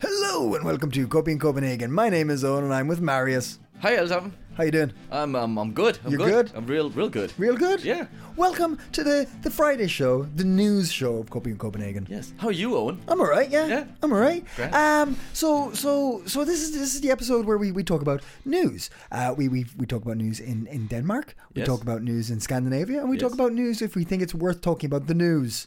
Hello 0.00 0.54
and 0.54 0.64
welcome 0.64 0.90
to 0.92 1.06
Coping 1.06 1.32
in 1.34 1.38
Copenhagen. 1.38 1.92
My 1.92 2.08
name 2.08 2.30
is 2.30 2.42
Owen 2.44 2.64
and 2.64 2.72
I'm 2.74 2.88
with 2.88 3.00
Marius. 3.00 3.58
Hi, 3.80 3.96
Elton. 3.96 4.32
How 4.56 4.64
you 4.64 4.70
doing? 4.70 4.92
I'm 5.10 5.34
I'm, 5.36 5.58
I'm 5.58 5.72
good. 5.72 5.98
I'm 6.04 6.12
You're 6.12 6.26
good. 6.26 6.52
I'm 6.54 6.66
real 6.66 6.90
real 6.90 7.08
good. 7.08 7.32
Real 7.38 7.56
good? 7.56 7.82
Yeah. 7.84 8.06
Welcome 8.36 8.78
to 8.92 9.04
the, 9.04 9.28
the 9.42 9.50
Friday 9.50 9.86
show, 9.88 10.22
the 10.36 10.44
news 10.44 10.90
show 10.90 11.16
of 11.18 11.28
Coping 11.30 11.52
in 11.52 11.58
Copenhagen. 11.58 12.06
Yes. 12.10 12.32
How 12.38 12.48
are 12.48 12.52
you, 12.52 12.76
Owen? 12.76 13.00
I'm 13.08 13.20
alright, 13.20 13.50
yeah. 13.50 13.66
Yeah. 13.66 13.84
I'm 14.02 14.12
alright. 14.12 14.44
Great. 14.56 14.72
Um 14.72 15.16
so 15.32 15.72
so 15.72 16.22
so 16.26 16.44
this 16.44 16.62
is 16.62 16.72
this 16.72 16.94
is 16.94 17.00
the 17.00 17.10
episode 17.10 17.44
where 17.46 17.58
we, 17.58 17.70
we 17.72 17.84
talk 17.84 18.00
about 18.02 18.22
news. 18.44 18.88
Uh 19.12 19.34
we, 19.36 19.48
we 19.48 19.66
we 19.76 19.86
talk 19.86 20.02
about 20.02 20.16
news 20.16 20.40
in, 20.40 20.66
in 20.68 20.86
Denmark, 20.86 21.34
we 21.54 21.60
Yes. 21.60 21.68
talk 21.68 21.82
about 21.82 22.02
news 22.02 22.30
in 22.30 22.40
Scandinavia, 22.40 23.00
and 23.00 23.10
we 23.10 23.18
talk 23.18 23.32
about 23.34 23.52
news 23.52 23.82
if 23.82 23.94
we 23.94 24.04
think 24.04 24.22
it's 24.22 24.34
worth 24.34 24.60
talking 24.62 24.88
about 24.88 25.06
the 25.08 25.14
news. 25.14 25.66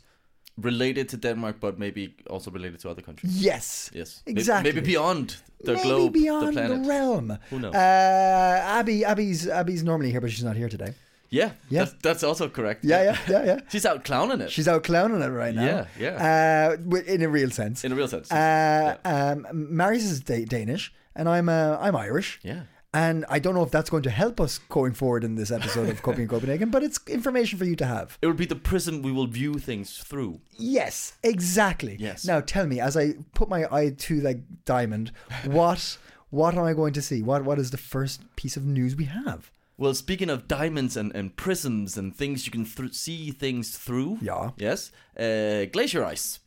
Related 0.58 1.10
to 1.10 1.18
Denmark, 1.18 1.56
but 1.60 1.80
maybe 1.80 2.14
also 2.30 2.52
related 2.52 2.80
to 2.82 2.90
other 2.90 3.02
countries. 3.02 3.42
Yes. 3.44 3.90
Yes. 3.94 4.22
Exactly. 4.26 4.72
Maybe 4.72 4.86
beyond 4.86 5.38
the 5.66 5.74
Maybe 5.74 5.84
globe, 5.84 6.14
beyond 6.14 6.48
the 6.48 6.52
planet. 6.52 6.84
the 6.84 6.90
realm. 6.90 7.38
Who 7.50 7.60
knows? 7.60 7.74
Uh, 7.74 8.78
Abby, 8.80 9.04
Abby's, 9.04 9.48
Abby's 9.48 9.84
normally 9.84 10.12
here, 10.12 10.22
but 10.22 10.30
she's 10.32 10.44
not 10.44 10.56
here 10.56 10.70
today. 10.70 10.94
yeah. 11.32 11.52
Yeah. 11.70 11.80
That's, 11.86 11.94
that's 12.04 12.24
also 12.24 12.50
correct. 12.50 12.84
Yeah, 12.86 13.04
yeah, 13.04 13.18
yeah, 13.28 13.46
yeah. 13.46 13.60
She's 13.72 13.86
out 13.86 14.04
clowning 14.06 14.42
it. 14.42 14.52
She's 14.52 14.68
out 14.68 14.84
clowning 14.84 15.22
it 15.24 15.30
right 15.32 15.56
now. 15.56 15.66
Yeah, 15.66 15.86
yeah. 16.00 16.76
Uh, 16.78 16.98
in 17.08 17.22
a 17.24 17.28
real 17.30 17.50
sense. 17.50 17.84
in 17.88 17.92
a 17.92 17.96
real 17.96 18.08
sense. 18.08 18.32
Uh, 18.32 18.98
um, 19.06 19.48
Marius 19.52 20.04
is 20.04 20.20
da- 20.22 20.46
Danish, 20.46 20.92
and 21.16 21.28
I'm 21.28 21.50
uh, 21.50 21.78
I'm 21.82 21.96
Irish. 21.96 22.40
yeah. 22.44 22.62
And 22.94 23.26
I 23.28 23.40
don't 23.40 23.56
know 23.56 23.64
if 23.64 23.72
that's 23.72 23.90
going 23.90 24.04
to 24.04 24.12
help 24.12 24.40
us 24.40 24.60
going 24.70 24.94
forward 24.94 25.24
in 25.24 25.34
this 25.36 25.50
episode 25.50 25.90
of 25.90 26.04
Coping 26.04 26.22
in 26.24 26.28
Copenhagen, 26.28 26.70
but 26.70 26.84
it's 26.84 27.00
information 27.08 27.58
for 27.58 27.66
you 27.66 27.76
to 27.78 27.86
have. 27.86 28.20
It 28.22 28.28
will 28.28 28.34
be 28.34 28.46
the 28.46 28.56
prism 28.56 29.02
we 29.02 29.12
will 29.12 29.26
view 29.26 29.56
things 29.56 29.98
through. 29.98 30.42
Yes, 30.58 31.14
exactly. 31.24 31.98
Yes. 32.00 32.24
Now 32.26 32.40
tell 32.40 32.68
me, 32.68 32.80
as 32.80 32.96
I 32.96 33.16
put 33.34 33.50
my 33.50 33.66
eye 33.72 33.96
to 33.98 34.22
the 34.22 34.44
diamond, 34.66 35.12
what 35.46 35.98
what 36.30 36.56
am 36.56 36.64
I 36.64 36.74
going 36.74 36.94
to 36.94 37.02
see? 37.02 37.24
What 37.24 37.44
what 37.44 37.58
is 37.60 37.72
the 37.72 37.78
first 37.78 38.24
piece 38.36 38.58
of 38.58 38.66
news 38.66 38.96
we 38.96 39.06
have? 39.06 39.52
Well, 39.76 39.96
speaking 39.96 40.30
of 40.30 40.48
diamonds 40.48 40.96
and, 40.96 41.14
and 41.16 41.36
prisms 41.36 41.98
and 41.98 42.16
things 42.16 42.46
you 42.46 42.52
can 42.52 42.64
th- 42.64 42.94
see 42.94 43.32
things 43.32 43.76
through. 43.76 44.20
Yeah. 44.22 44.52
Yes. 44.56 44.92
Uh, 45.18 45.66
glacier 45.66 46.06
ice. 46.06 46.40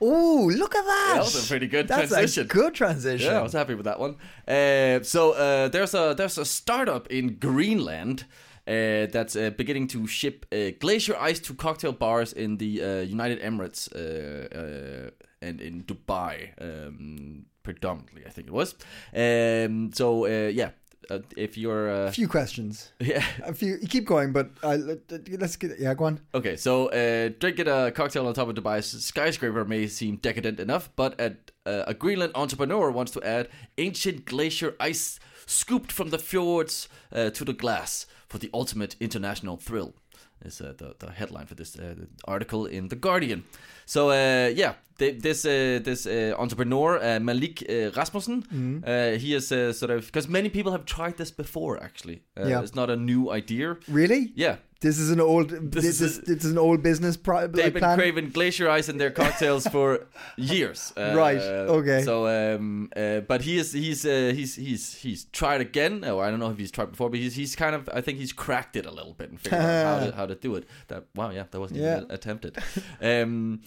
Oh, 0.00 0.50
look 0.54 0.74
at 0.74 0.84
that! 0.84 1.12
That 1.16 1.24
was 1.24 1.44
a 1.44 1.48
pretty 1.48 1.66
good 1.66 1.86
That's 1.88 2.08
transition. 2.10 2.44
a 2.44 2.46
good 2.46 2.74
transition. 2.74 3.32
Yeah, 3.32 3.40
I 3.40 3.42
was 3.42 3.52
happy 3.52 3.74
with 3.74 3.84
that 3.84 4.00
one. 4.00 4.16
Uh, 4.48 5.02
so 5.02 5.32
uh, 5.32 5.68
there's 5.68 5.94
a 5.94 6.14
there's 6.16 6.38
a 6.38 6.44
startup 6.44 7.06
in 7.08 7.36
Greenland 7.38 8.24
uh, 8.66 9.06
that's 9.12 9.36
uh, 9.36 9.50
beginning 9.50 9.88
to 9.88 10.06
ship 10.06 10.46
uh, 10.52 10.70
glacier 10.78 11.16
ice 11.18 11.38
to 11.40 11.54
cocktail 11.54 11.92
bars 11.92 12.32
in 12.32 12.56
the 12.56 12.82
uh, 12.82 13.00
United 13.02 13.40
Emirates 13.42 13.88
uh, 13.94 14.58
uh, 14.58 15.10
and 15.42 15.60
in 15.60 15.82
Dubai, 15.84 16.50
um, 16.60 17.46
predominantly, 17.62 18.22
I 18.26 18.30
think 18.30 18.48
it 18.48 18.52
was. 18.52 18.74
Um, 19.14 19.90
so 19.92 20.24
uh, 20.26 20.48
yeah, 20.48 20.70
uh, 21.10 21.20
if 21.36 21.56
you're 21.56 21.88
A 21.88 22.06
uh, 22.06 22.10
few 22.10 22.28
questions. 22.28 22.92
yeah. 23.00 23.24
A 23.44 23.54
few. 23.54 23.78
You 23.80 23.88
keep 23.88 24.06
going, 24.06 24.32
but 24.32 24.50
uh, 24.62 24.76
let, 24.76 25.28
let's 25.40 25.56
get. 25.56 25.78
Yeah, 25.78 25.94
go 25.94 26.04
on. 26.04 26.20
Okay, 26.34 26.56
so 26.56 26.88
uh, 26.88 27.30
drinking 27.38 27.68
a 27.68 27.90
cocktail 27.90 28.26
on 28.26 28.34
top 28.34 28.48
of 28.48 28.54
Dubai's 28.54 29.04
skyscraper 29.04 29.64
may 29.64 29.86
seem 29.86 30.16
decadent 30.16 30.60
enough, 30.60 30.90
but 30.96 31.20
a, 31.20 31.36
uh, 31.66 31.84
a 31.86 31.94
Greenland 31.94 32.32
entrepreneur 32.34 32.90
wants 32.90 33.12
to 33.12 33.22
add 33.22 33.48
ancient 33.78 34.24
glacier 34.24 34.74
ice 34.78 35.18
scooped 35.46 35.90
from 35.90 36.10
the 36.10 36.18
fjords 36.18 36.88
uh, 37.12 37.30
to 37.30 37.44
the 37.44 37.52
glass 37.52 38.06
for 38.28 38.38
the 38.38 38.50
ultimate 38.54 38.96
international 39.00 39.56
thrill. 39.56 39.94
Is 40.42 40.60
uh, 40.60 40.72
the, 40.78 40.94
the 40.98 41.10
headline 41.12 41.44
for 41.46 41.54
this 41.54 41.78
uh, 41.78 41.94
article 42.24 42.64
in 42.64 42.88
the 42.88 42.96
Guardian. 42.96 43.44
So 43.84 44.08
uh, 44.08 44.48
yeah, 44.48 44.74
this 45.00 45.44
uh, 45.44 45.80
this 45.84 46.06
uh, 46.06 46.34
entrepreneur 46.38 46.98
uh, 47.02 47.20
Malik 47.20 47.62
uh, 47.68 47.90
Rasmussen, 47.96 48.44
uh, 48.86 49.18
he 49.18 49.34
is 49.34 49.50
uh, 49.52 49.72
sort 49.72 49.90
of 49.90 50.06
because 50.06 50.28
many 50.28 50.48
people 50.48 50.72
have 50.72 50.84
tried 50.84 51.16
this 51.16 51.30
before. 51.32 51.82
Actually, 51.82 52.22
uh, 52.38 52.46
Yeah. 52.48 52.62
it's 52.62 52.74
not 52.74 52.90
a 52.90 52.96
new 52.96 53.30
idea. 53.36 53.76
Really? 53.88 54.32
Yeah, 54.36 54.56
This 54.82 54.98
is 54.98 55.10
an 55.10 55.20
old. 55.20 55.50
This, 55.72 55.84
is 55.84 55.98
this, 55.98 56.18
a- 56.18 56.22
this 56.34 56.44
is 56.44 56.52
an 56.52 56.58
old 56.58 56.82
business. 56.82 57.16
Pro- 57.16 57.46
They've 57.46 57.64
like 57.64 57.72
been 57.74 57.80
plan. 57.82 57.98
craving 57.98 58.30
glacier 58.32 58.68
ice 58.78 58.88
in 58.92 58.98
their 58.98 59.10
cocktails 59.10 59.66
for 59.66 60.06
years. 60.36 60.92
Uh, 60.96 61.12
Right, 61.16 61.40
okay. 61.78 62.02
So, 62.02 62.26
um, 62.26 62.88
uh, 62.96 63.20
but 63.28 63.42
he 63.42 63.58
is 63.58 63.72
he's 63.72 64.04
uh, 64.06 64.32
he's 64.34 64.56
he's 64.56 64.94
he's 65.02 65.24
tried 65.32 65.60
again. 65.60 66.04
Oh, 66.06 66.18
I 66.18 66.30
don't 66.30 66.38
know 66.40 66.50
if 66.50 66.58
he's 66.58 66.70
tried 66.72 66.90
before, 66.90 67.10
but 67.10 67.18
he's 67.20 67.34
he's 67.36 67.56
kind 67.56 67.74
of 67.74 67.88
I 67.98 68.00
think 68.00 68.18
he's 68.18 68.32
cracked 68.32 68.76
it 68.76 68.86
a 68.86 68.90
little 68.98 69.14
bit 69.14 69.30
and 69.30 69.38
figured 69.40 69.60
out 69.62 69.98
how 70.00 70.06
to 70.06 70.12
how 70.20 70.26
to 70.26 70.34
do 70.34 70.56
it. 70.58 70.64
That 70.88 71.04
wow, 71.14 71.30
yeah, 71.30 71.44
that 71.50 71.60
wasn't 71.60 71.80
Yeah. 71.80 71.96
even 71.98 72.10
attempted. 72.10 72.56
Um, 73.02 73.60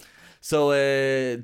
so 0.50 0.58
uh, 0.72 0.74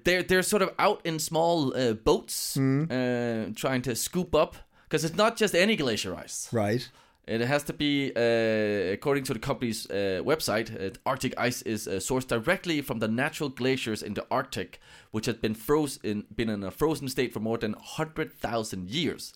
they're 0.04 0.22
they're 0.28 0.42
sort 0.54 0.62
of 0.62 0.70
out 0.78 1.00
in 1.04 1.18
small 1.18 1.56
uh, 1.74 1.94
boats, 2.04 2.54
Hmm. 2.54 2.84
uh, 2.90 3.52
trying 3.62 3.82
to 3.82 3.94
scoop 3.94 4.34
up 4.34 4.52
because 4.84 5.06
it's 5.06 5.16
not 5.16 5.40
just 5.40 5.54
any 5.54 5.76
glacier 5.76 6.14
ice. 6.24 6.48
Right. 6.52 6.90
It 7.26 7.40
has 7.46 7.62
to 7.64 7.72
be, 7.72 8.12
uh, 8.16 8.92
according 8.92 9.24
to 9.24 9.32
the 9.34 9.38
company's 9.38 9.86
uh, 9.90 10.20
website, 10.24 10.68
uh, 10.74 10.90
Arctic 11.06 11.32
ice 11.48 11.62
is 11.62 11.86
uh, 11.86 11.92
sourced 12.00 12.26
directly 12.28 12.82
from 12.82 12.98
the 12.98 13.08
natural 13.08 13.50
glaciers 13.50 14.02
in 14.02 14.14
the 14.14 14.24
Arctic, 14.30 14.80
which 15.12 15.26
had 15.26 15.40
been 15.40 15.54
frozen 15.54 16.24
been 16.34 16.50
in 16.50 16.64
a 16.64 16.70
frozen 16.70 17.08
state 17.08 17.32
for 17.32 17.40
more 17.40 17.58
than 17.58 17.74
hundred 17.96 18.32
thousand 18.32 18.90
years. 18.90 19.32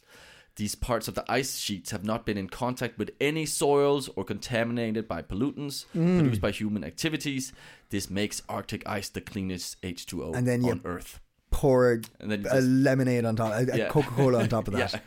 These 0.56 0.76
parts 0.76 1.08
of 1.08 1.14
the 1.16 1.24
ice 1.28 1.58
sheets 1.58 1.90
have 1.90 2.04
not 2.04 2.24
been 2.24 2.38
in 2.38 2.48
contact 2.48 2.96
with 2.96 3.10
any 3.20 3.44
soils 3.44 4.08
or 4.14 4.22
contaminated 4.24 5.08
by 5.08 5.20
pollutants 5.22 5.84
produced 5.92 6.40
by 6.40 6.52
human 6.52 6.84
activities. 6.84 7.52
This 7.90 8.08
makes 8.08 8.40
Arctic 8.48 8.86
ice 8.86 9.08
the 9.08 9.20
cleanest 9.20 9.82
H2O 9.82 10.34
And 10.36 10.46
then 10.46 10.64
on 10.64 10.80
Earth. 10.84 11.20
Pour 11.50 11.92
a, 11.92 11.94
And 12.20 12.30
then 12.30 12.42
you 12.42 12.48
a 12.50 12.54
just- 12.54 12.66
lemonade 12.68 13.24
on 13.24 13.34
top, 13.36 13.52
a, 13.52 13.66
Yeah. 13.76 13.88
Coca 13.88 14.10
Cola 14.10 14.42
on 14.42 14.48
top 14.48 14.68
of 14.68 14.74
that. 14.78 15.00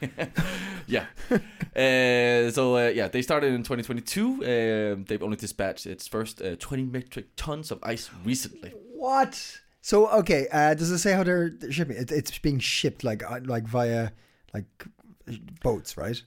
yeah. 0.87 1.05
uh, 1.75 2.51
so 2.51 2.75
uh, 2.77 2.89
yeah, 2.89 3.07
they 3.07 3.21
started 3.21 3.53
in 3.53 3.63
2022. 3.63 4.43
Uh, 4.43 5.03
they've 5.07 5.23
only 5.23 5.37
dispatched 5.37 5.85
its 5.85 6.07
first 6.07 6.41
uh, 6.41 6.55
20 6.57 6.83
metric 6.85 7.27
tons 7.35 7.71
of 7.71 7.79
ice 7.83 8.09
recently. 8.25 8.73
What? 8.93 9.59
So 9.81 10.07
okay, 10.09 10.47
uh, 10.51 10.73
does 10.73 10.91
it 10.91 10.97
say 10.99 11.13
how 11.13 11.23
they're 11.23 11.49
they're 11.49 11.71
shipping? 11.71 11.97
It, 11.97 12.11
it's 12.11 12.37
being 12.39 12.59
shipped 12.59 13.03
like 13.03 13.23
uh, 13.29 13.39
like 13.45 13.65
via 13.65 14.11
like 14.53 14.65
boats, 15.61 15.97
right? 15.97 16.21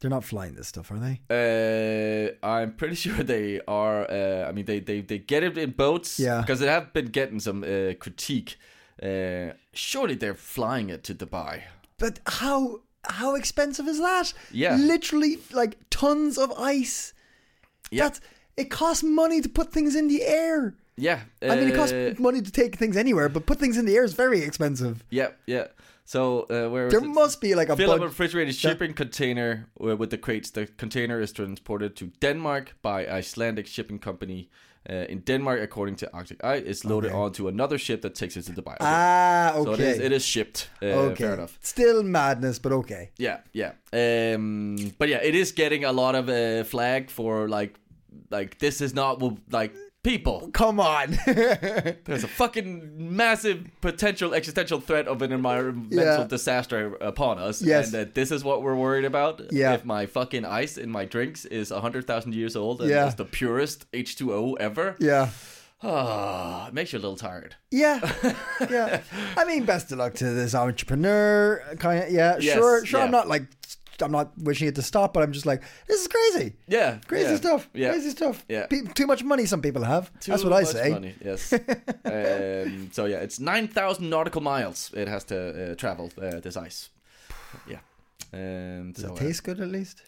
They're 0.00 0.10
not 0.10 0.24
flying 0.24 0.54
this 0.54 0.68
stuff, 0.68 0.90
are 0.90 0.98
they? 0.98 1.20
Uh, 1.30 2.46
I'm 2.46 2.74
pretty 2.74 2.94
sure 3.04 3.22
they 3.22 3.60
are. 3.68 4.10
Uh, 4.10 4.48
I 4.48 4.52
mean, 4.52 4.64
they, 4.64 4.80
they 4.80 5.00
they 5.00 5.18
get 5.18 5.42
it 5.44 5.56
in 5.56 5.70
boats. 5.70 6.18
Yeah. 6.18 6.40
Because 6.40 6.60
they 6.60 6.66
have 6.66 6.92
been 6.92 7.06
getting 7.06 7.40
some 7.40 7.62
uh, 7.62 7.94
critique. 8.00 8.56
Uh, 9.02 9.52
surely 9.72 10.14
they're 10.14 10.34
flying 10.34 10.90
it 10.90 11.04
to 11.04 11.14
Dubai. 11.14 11.62
But 11.98 12.18
how 12.26 12.80
how 13.04 13.34
expensive 13.36 13.86
is 13.86 13.98
that? 13.98 14.32
Yeah. 14.50 14.76
literally 14.76 15.38
like 15.52 15.78
tons 15.90 16.36
of 16.38 16.52
ice. 16.58 17.14
Yeah. 17.90 18.04
That's 18.04 18.20
it 18.56 18.70
costs 18.70 19.02
money 19.02 19.40
to 19.40 19.48
put 19.48 19.72
things 19.72 19.94
in 19.94 20.08
the 20.08 20.22
air. 20.22 20.74
Yeah. 20.96 21.20
I 21.40 21.56
mean, 21.56 21.68
it 21.68 21.74
costs 21.74 21.92
uh, 21.92 22.14
money 22.18 22.42
to 22.42 22.50
take 22.50 22.76
things 22.76 22.96
anywhere, 22.96 23.28
but 23.28 23.46
put 23.46 23.58
things 23.58 23.78
in 23.78 23.86
the 23.86 23.96
air 23.96 24.04
is 24.04 24.14
very 24.14 24.42
expensive. 24.42 25.02
Yeah, 25.10 25.28
yeah. 25.46 25.68
So 26.12 26.46
uh, 26.50 26.68
where 26.72 26.90
There 26.90 27.04
it? 27.04 27.08
must 27.08 27.40
be 27.40 27.54
like 27.54 27.70
a 27.72 27.76
Fill 27.76 27.90
up 27.92 28.00
a 28.00 28.04
refrigerated 28.04 28.54
shipping 28.54 28.92
container 28.92 29.50
with 29.78 30.10
the 30.10 30.18
crates. 30.18 30.50
The 30.50 30.66
container 30.76 31.18
is 31.22 31.32
transported 31.32 31.96
to 31.96 32.04
Denmark 32.20 32.74
by 32.82 33.06
Icelandic 33.18 33.66
shipping 33.66 33.98
company 33.98 34.50
uh, 34.90 35.12
in 35.12 35.20
Denmark, 35.20 35.60
according 35.62 35.96
to 35.96 36.06
Arctic 36.12 36.44
Ice. 36.44 36.64
It's 36.66 36.84
loaded 36.84 37.12
Okay. 37.12 37.18
onto 37.24 37.48
another 37.48 37.78
ship 37.78 38.02
that 38.02 38.14
takes 38.14 38.36
it 38.36 38.44
to 38.46 38.52
Dubai. 38.52 38.74
Okay. 38.74 38.84
Ah, 38.84 39.54
okay. 39.54 39.90
is, 39.92 39.98
it 39.98 40.12
is 40.12 40.24
shipped. 40.24 40.68
Uh, 40.82 40.86
okay. 40.86 41.24
Fair 41.24 41.34
enough. 41.34 41.58
Still 41.62 42.02
madness, 42.02 42.58
but 42.58 42.72
okay. 42.72 43.10
Yeah, 43.18 43.38
yeah. 43.54 43.72
Um, 43.92 44.76
but 44.98 45.08
yeah, 45.08 45.22
it 45.28 45.34
is 45.34 45.52
getting 45.52 45.84
a 45.84 45.92
lot 45.92 46.14
of 46.14 46.28
uh, 46.28 46.64
flag 46.64 47.10
for 47.10 47.48
like, 47.48 47.72
like 48.30 48.58
this 48.58 48.80
is 48.80 48.92
not 48.94 49.22
like 49.50 49.72
people. 50.02 50.50
Come 50.52 50.80
on. 50.80 51.16
There's 51.26 52.24
a 52.24 52.28
fucking 52.28 53.16
massive 53.16 53.66
potential 53.80 54.34
existential 54.34 54.80
threat 54.80 55.06
of 55.06 55.22
an 55.22 55.32
environmental 55.32 55.98
Yeah. 55.98 56.24
disaster 56.26 56.96
upon 57.00 57.38
us. 57.38 57.62
Yes. 57.62 57.86
And 57.86 57.94
that 57.94 58.14
this 58.14 58.30
is 58.30 58.42
what 58.42 58.62
we're 58.62 58.74
worried 58.76 59.04
about. 59.04 59.40
Yeah. 59.52 59.74
If 59.74 59.84
my 59.84 60.06
fucking 60.06 60.44
ice 60.44 60.76
in 60.76 60.90
my 60.90 61.04
drinks 61.04 61.44
is 61.44 61.70
100,000 61.70 62.34
years 62.34 62.56
old 62.56 62.80
and 62.80 62.90
Yeah. 62.90 63.06
is 63.08 63.14
the 63.14 63.24
purest 63.24 63.90
H2O 63.92 64.56
ever. 64.58 64.96
yeah. 64.98 65.28
Ah, 65.84 66.68
it 66.68 66.74
makes 66.74 66.92
you 66.92 66.98
a 66.98 67.02
little 67.02 67.16
tired. 67.16 67.56
Yeah, 67.72 67.98
yeah. 68.70 69.00
I 69.36 69.44
mean, 69.44 69.64
best 69.64 69.90
of 69.90 69.98
luck 69.98 70.14
to 70.14 70.30
this 70.30 70.54
entrepreneur. 70.54 71.60
Kind 71.80 72.04
of, 72.04 72.10
yeah. 72.12 72.36
Yes, 72.38 72.54
sure, 72.54 72.86
sure. 72.86 73.00
yeah. 73.00 73.04
I'm 73.06 73.10
not 73.10 73.26
like, 73.26 73.42
I'm 74.02 74.12
not 74.12 74.32
wishing 74.38 74.68
it 74.68 74.74
to 74.74 74.82
stop, 74.82 75.14
but 75.14 75.22
I'm 75.22 75.32
just 75.32 75.46
like, 75.46 75.62
this 75.86 76.00
is 76.00 76.08
crazy. 76.08 76.54
Yeah, 76.68 76.98
Crazy 77.06 77.30
yeah, 77.30 77.36
stuff. 77.36 77.68
Yeah, 77.72 77.90
Crazy 77.90 78.10
stuff. 78.10 78.44
Yeah. 78.48 78.66
Pe- 78.66 78.82
too 78.94 79.06
much 79.06 79.22
money. 79.24 79.46
Some 79.46 79.62
people 79.62 79.82
have. 79.82 80.10
Too 80.20 80.32
That's 80.32 80.44
what 80.44 80.52
I 80.52 80.64
say. 80.64 80.90
Money, 80.90 81.14
yes. 81.24 81.52
um, 82.04 82.90
so 82.92 83.06
yeah, 83.06 83.18
it's 83.18 83.40
nine 83.40 83.68
thousand 83.68 84.10
nautical 84.10 84.40
miles 84.40 84.90
it 84.94 85.08
has 85.08 85.24
to 85.24 85.72
uh, 85.72 85.74
travel 85.74 86.10
uh, 86.20 86.40
this 86.40 86.56
ice. 86.56 86.90
Yeah. 87.68 87.78
Um, 88.32 88.92
Does 88.92 89.04
so 89.04 89.08
it 89.08 89.12
uh, 89.12 89.16
taste 89.16 89.44
good 89.44 89.60
at 89.60 89.68
least? 89.68 90.02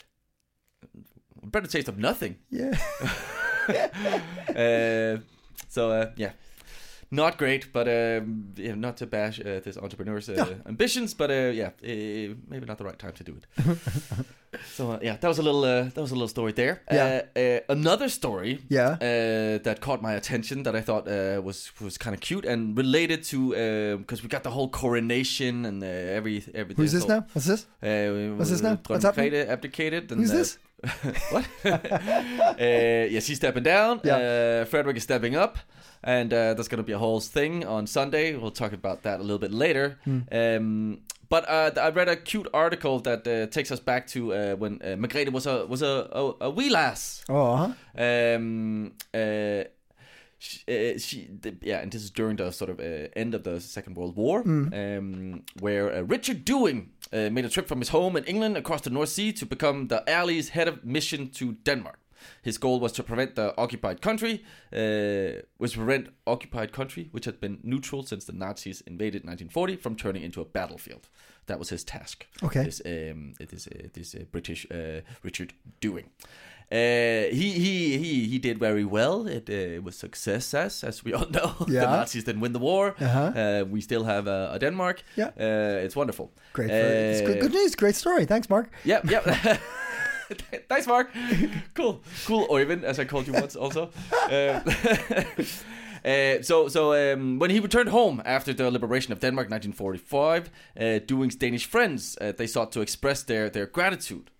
better 1.47 1.67
taste 1.67 1.89
of 1.89 1.99
nothing. 1.99 2.37
Yeah. 2.51 2.77
uh, 4.49 5.21
so 5.69 5.91
uh, 5.91 6.11
yeah, 6.17 6.33
not 7.15 7.39
great, 7.39 7.73
but 7.73 7.87
um, 7.89 8.53
yeah, 8.57 8.75
not 8.75 8.97
to 8.99 9.07
bash 9.07 9.41
uh, 9.41 9.61
this 9.65 9.77
entrepreneur's 9.77 10.29
uh, 10.29 10.55
ambitions, 10.67 11.15
but 11.15 11.31
uh, 11.31 11.51
yeah, 11.53 11.71
uh, 11.83 12.35
maybe 12.49 12.67
not 12.67 12.79
the 12.79 12.85
right 12.85 12.99
time 12.99 13.13
to 13.13 13.25
do 13.25 13.37
it. 13.37 13.79
so 14.75 14.93
uh, 14.93 14.99
yeah, 15.03 15.17
that 15.21 15.29
was 15.29 15.39
a 15.39 15.43
little 15.43 15.65
uh, 15.65 15.85
that 15.95 16.01
was 16.01 16.11
a 16.11 16.15
little 16.15 16.29
story 16.29 16.53
there. 16.53 16.83
Yeah. 16.91 17.23
Uh, 17.37 17.39
uh, 17.39 17.61
another 17.69 18.09
story. 18.09 18.59
Yeah. 18.69 18.91
Uh, 19.01 19.59
that 19.63 19.79
caught 19.81 20.03
my 20.03 20.13
attention 20.15 20.63
that 20.65 20.75
I 20.77 20.81
thought 20.81 21.09
uh, 21.09 21.41
was 21.43 21.73
was 21.81 21.99
kind 21.99 22.15
of 22.15 22.21
cute 22.21 22.45
and 22.45 22.77
related 22.77 23.23
to 23.25 23.99
because 23.99 24.23
we 24.23 24.29
got 24.29 24.43
the 24.43 24.51
whole 24.51 24.69
coronation 24.69 25.65
and 25.67 25.83
uh, 25.83 25.87
every 25.87 26.45
every. 26.55 26.75
Who's 26.75 26.93
this 26.93 27.03
whole- 27.05 27.21
now? 27.21 27.27
What's 27.33 27.47
this? 27.47 27.67
Uh, 27.83 28.35
What's 28.37 28.51
this 28.51 28.63
now? 28.63 28.79
What's 28.87 29.05
happening? 29.05 29.35
Abdicated. 29.35 30.11
And, 30.13 30.21
Who's 30.21 30.33
this? 30.33 30.59
what? 31.31 31.47
uh, 31.65 32.55
yeah, 32.59 33.21
she's 33.21 33.37
stepping 33.37 33.63
down. 33.63 34.01
Yeah. 34.05 34.17
Uh, 34.17 34.65
Frederick 34.65 34.97
is 34.97 35.03
stepping 35.03 35.37
up. 35.37 35.59
And 36.07 36.35
uh, 36.35 36.53
there's 36.53 36.69
going 36.69 36.83
to 36.83 36.87
be 36.87 36.93
a 36.93 36.99
whole 36.99 37.21
thing 37.21 37.65
on 37.65 37.87
Sunday. 37.87 38.37
We'll 38.37 38.51
talk 38.51 38.75
about 38.75 39.05
that 39.05 39.21
a 39.21 39.23
little 39.23 39.39
bit 39.39 39.53
later. 39.53 39.99
Hmm. 40.05 40.21
Um, 40.31 40.99
but 41.29 41.49
uh, 41.49 41.71
I 41.81 41.89
read 41.89 42.09
a 42.09 42.17
cute 42.17 42.47
article 42.53 43.01
that 43.01 43.27
uh, 43.27 43.47
takes 43.47 43.73
us 43.73 43.81
back 43.81 44.07
to 44.09 44.33
uh, 44.35 44.55
when 44.57 44.81
uh, 44.83 44.97
Margrethe 44.97 45.33
was 45.33 45.47
a 45.47 45.67
was 45.67 45.83
a, 45.83 46.09
a, 46.13 46.45
a 46.47 46.51
wee 46.51 46.71
lass. 46.71 47.25
Oh, 47.29 47.57
huh? 47.57 47.73
Um, 48.37 48.93
uh, 49.13 49.65
she, 50.39 50.61
uh, 50.69 50.99
she 50.99 51.29
the, 51.41 51.57
yeah, 51.63 51.79
and 51.79 51.91
this 51.91 52.03
is 52.03 52.11
during 52.11 52.37
the 52.37 52.51
sort 52.51 52.71
of 52.71 52.81
uh, 52.81 53.09
end 53.17 53.35
of 53.35 53.45
the 53.45 53.61
Second 53.61 53.97
World 53.97 54.17
War, 54.17 54.41
um, 54.41 55.43
where 55.61 55.93
uh, 55.93 56.01
Richard 56.03 56.45
Dewing 56.45 56.91
uh, 57.13 57.31
made 57.31 57.45
a 57.45 57.49
trip 57.49 57.69
from 57.69 57.79
his 57.81 57.91
home 57.91 58.17
in 58.17 58.25
England 58.25 58.57
across 58.57 58.83
the 58.83 58.91
North 58.91 59.11
Sea 59.11 59.33
to 59.33 59.47
become 59.47 59.89
the 59.89 60.09
Allies' 60.09 60.51
head 60.51 60.69
of 60.69 60.85
mission 60.85 61.31
to 61.31 61.53
Denmark. 61.53 61.99
His 62.43 62.59
goal 62.59 62.81
was 62.81 62.93
to 62.93 63.03
prevent 63.03 63.35
the 63.35 63.57
occupied 63.59 64.01
country, 64.01 64.45
uh, 64.73 65.43
was 65.59 65.73
to 65.73 65.79
prevent 65.79 66.09
occupied 66.27 66.73
country, 66.73 67.09
which 67.13 67.25
had 67.25 67.41
been 67.41 67.59
neutral 67.63 68.03
since 68.03 68.25
the 68.25 68.33
Nazis 68.33 68.81
invaded 68.83 69.25
1940, 69.25 69.77
from 69.77 69.97
turning 69.97 70.23
into 70.23 70.41
a 70.41 70.45
battlefield. 70.45 71.09
That 71.47 71.59
was 71.59 71.69
his 71.69 71.85
task. 71.85 72.27
Okay. 72.43 72.65
This 72.65 72.81
um, 72.87 73.35
this 73.39 73.67
uh, 73.67 73.89
this 73.93 74.15
uh, 74.15 74.25
British 74.33 74.67
uh, 74.71 75.01
Richard 75.23 75.53
Dewing. 75.81 76.11
Uh, 76.75 76.77
he 77.31 77.49
he 77.65 77.99
he 77.99 78.29
he 78.33 78.39
did 78.39 78.59
very 78.59 78.85
well. 78.85 79.27
It 79.29 79.49
uh, 79.51 79.83
was 79.85 79.97
success, 79.99 80.55
as 80.55 80.85
as 80.85 81.05
we 81.05 81.15
all 81.15 81.27
know. 81.39 81.55
the 81.67 81.87
Nazis 81.87 82.25
didn't 82.25 82.41
win 82.43 82.53
the 82.53 82.59
war. 82.61 82.95
Uh-huh. 83.01 83.21
Uh, 83.41 83.65
we 83.75 83.81
still 83.81 84.05
have 84.05 84.27
uh, 84.31 84.55
a 84.55 84.59
Denmark. 84.59 85.03
Yeah. 85.17 85.31
uh, 85.41 85.85
it's 85.87 85.95
wonderful. 85.97 86.27
Great. 86.53 86.71
It's 86.71 87.21
good, 87.27 87.37
Uh, 87.39 87.41
good 87.43 87.53
news. 87.53 87.77
Great 87.77 87.95
story. 87.97 88.27
Thanks, 88.27 88.49
Mark. 88.49 88.67
Yep, 88.85 89.11
yep. 89.11 89.25
Thanks, 90.69 90.87
Mark. 90.87 91.11
Cool, 91.75 92.01
cool, 92.27 92.47
Oyvind, 92.49 92.83
as 92.85 92.99
I 92.99 93.05
called 93.05 93.27
you 93.27 93.35
once, 93.41 93.57
also. 93.59 93.91
Uh, 94.31 94.61
uh, 96.05 96.43
so, 96.43 96.69
so 96.69 96.93
um, 96.93 97.39
when 97.39 97.51
he 97.51 97.61
returned 97.61 97.89
home 97.91 98.23
after 98.25 98.53
the 98.55 98.71
liberation 98.71 99.13
of 99.13 99.21
Denmark, 99.21 99.51
1945, 99.51 100.51
uh, 100.81 100.99
Dewing's 101.07 101.37
Danish 101.37 101.67
friends 101.67 102.17
uh, 102.21 102.33
they 102.37 102.47
sought 102.47 102.73
to 102.73 102.81
express 102.81 103.23
their 103.25 103.51
their 103.51 103.67
gratitude 103.67 104.31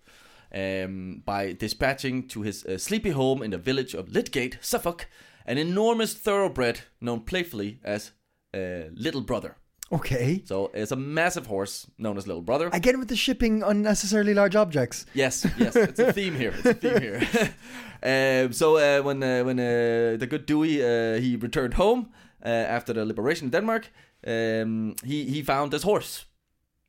um, 0.53 1.21
by 1.25 1.53
dispatching 1.53 2.27
to 2.29 2.41
his 2.41 2.65
uh, 2.65 2.77
sleepy 2.77 3.11
home 3.11 3.41
in 3.41 3.51
the 3.51 3.57
village 3.57 3.93
of 3.93 4.09
Lidgate, 4.09 4.57
Suffolk, 4.61 5.07
an 5.45 5.57
enormous 5.57 6.13
thoroughbred 6.13 6.81
known 7.01 7.21
playfully 7.21 7.79
as 7.83 8.11
uh, 8.53 8.89
Little 8.93 9.21
Brother. 9.21 9.57
Okay. 9.91 10.41
So 10.45 10.71
it's 10.73 10.91
a 10.91 10.95
massive 10.95 11.45
horse 11.45 11.87
known 11.97 12.17
as 12.17 12.25
Little 12.25 12.41
Brother. 12.41 12.69
Again, 12.73 12.99
with 12.99 13.07
the 13.07 13.15
shipping 13.15 13.61
unnecessarily 13.63 14.33
large 14.33 14.55
objects. 14.55 15.05
Yes, 15.13 15.45
yes, 15.57 15.75
it's 15.75 15.99
a 15.99 16.11
theme 16.11 16.35
here. 16.35 16.53
It's 16.57 16.65
a 16.65 16.73
theme 16.73 17.01
here. 17.01 17.21
um, 18.45 18.53
so 18.53 18.77
uh, 18.77 19.03
when 19.03 19.21
uh, 19.21 19.43
when 19.43 19.59
uh, 19.59 20.17
the 20.17 20.27
good 20.27 20.45
Dewey 20.45 20.81
uh, 20.81 21.19
he 21.19 21.35
returned 21.35 21.75
home 21.75 22.09
uh, 22.43 22.47
after 22.49 22.93
the 22.93 23.05
liberation 23.05 23.47
of 23.47 23.51
Denmark, 23.51 23.91
um, 24.25 24.95
he 25.03 25.25
he 25.25 25.43
found 25.43 25.71
this 25.71 25.83
horse 25.83 26.25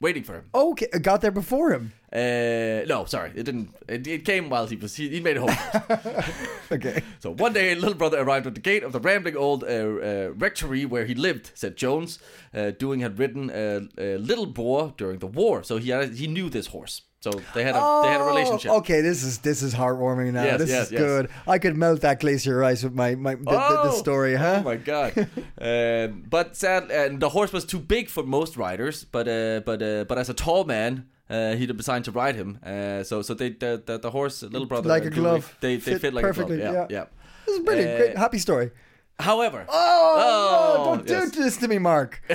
waiting 0.01 0.23
for 0.23 0.35
him. 0.35 0.45
Okay, 0.55 0.89
I 0.95 0.99
got 0.99 1.21
there 1.21 1.31
before 1.31 1.73
him. 1.73 1.93
Uh, 2.13 2.85
no, 2.87 3.05
sorry, 3.07 3.31
it 3.35 3.45
didn't. 3.45 3.75
It, 3.89 4.07
it 4.07 4.25
came 4.25 4.49
while 4.49 4.67
he 4.67 4.77
was 4.77 4.97
he, 4.97 5.09
he 5.09 5.21
made 5.21 5.37
it 5.37 5.41
home. 5.41 5.57
Okay. 6.73 7.01
so 7.21 7.33
one 7.33 7.53
day, 7.53 7.75
little 7.77 7.95
brother 7.95 8.19
arrived 8.21 8.47
at 8.47 8.55
the 8.57 8.61
gate 8.61 8.83
of 8.83 8.93
the 8.93 8.99
rambling 8.99 9.37
old 9.37 9.63
uh, 9.63 9.67
uh, 9.67 10.31
rectory 10.37 10.85
where 10.85 11.05
he 11.07 11.15
lived. 11.15 11.53
Said 11.55 11.77
Jones. 11.77 12.19
Uh, 12.53 12.73
Dewing 12.73 13.01
had 13.01 13.19
ridden 13.19 13.51
a, 13.51 13.77
uh, 13.99 14.19
Little 14.19 14.47
Boar 14.47 14.93
during 14.97 15.21
the 15.21 15.27
war, 15.29 15.63
so 15.63 15.77
he 15.77 15.91
had, 15.91 16.15
he 16.15 16.27
knew 16.27 16.49
this 16.51 16.69
horse. 16.69 17.03
So 17.27 17.33
they 17.55 17.65
had 17.65 17.75
a 17.75 18.01
they 18.05 18.13
had 18.15 18.21
a 18.21 18.25
relationship. 18.25 18.71
Oh, 18.71 18.77
Okay, 18.79 19.01
this 19.01 19.25
is 19.25 19.39
this 19.39 19.61
is 19.63 19.75
heartwarming 19.75 20.33
now. 20.33 20.45
Yes, 20.45 20.59
this 20.59 20.71
yes, 20.71 20.87
is 20.87 20.93
yes. 20.93 21.01
good. 21.01 21.29
I 21.55 21.59
could 21.59 21.77
melt 21.77 22.01
that 22.03 22.21
glacier 22.21 22.63
ice 22.63 22.85
with 22.85 22.95
my 22.95 23.17
my 23.17 23.35
the, 23.35 23.45
the, 23.45 23.77
the 23.89 23.91
Oh! 23.91 23.99
story, 24.05 24.35
huh? 24.37 24.59
Oh 24.61 24.63
my 24.63 24.77
god! 24.77 25.13
um, 25.61 26.25
but 26.31 26.55
sad, 26.57 26.91
and 26.91 27.19
the 27.19 27.31
horse 27.31 27.53
was 27.53 27.65
too 27.65 27.81
big 27.81 28.09
for 28.09 28.23
most 28.23 28.57
riders. 28.57 29.05
But 29.05 29.27
uh, 29.27 29.61
but 29.67 29.83
uh, 29.83 30.05
but 30.09 30.19
as 30.19 30.29
a 30.29 30.35
tall 30.35 30.65
man, 30.65 31.07
uh, 31.29 31.57
he 31.59 31.67
designed 31.67 32.05
to 32.05 32.13
ride 32.13 32.37
him. 32.37 32.59
Uh, 32.65 33.03
so 33.03 33.23
so 33.23 33.35
they 33.35 33.51
the, 33.51 33.83
the, 33.85 33.99
the 33.99 34.11
horse, 34.11 34.43
little 34.43 34.67
brother, 34.67 34.89
Like 34.89 35.05
a 35.05 35.11
glove. 35.11 35.57
They 35.61 35.77
they 35.77 35.81
Fit 35.81 36.01
fit, 36.01 36.15
like 36.15 36.23
perfectly, 36.23 36.61
a 36.63 36.71
glove. 36.71 36.75
Yeah, 36.75 36.97
yeah. 36.97 36.99
yeah. 36.99 37.05
This 37.47 37.59
is 37.59 37.65
brilliant. 37.65 37.91
Uh, 37.91 37.97
Great, 37.99 38.17
happy 38.17 38.39
story. 38.39 38.71
However, 39.19 39.65
Oh, 39.69 40.15
Oh, 40.19 40.95
no, 40.97 40.97
don't 41.03 41.09
yes. 41.09 41.31
do 41.31 41.43
this 41.43 41.57
to 41.59 41.69
me, 41.69 41.79
Mark. 41.79 42.21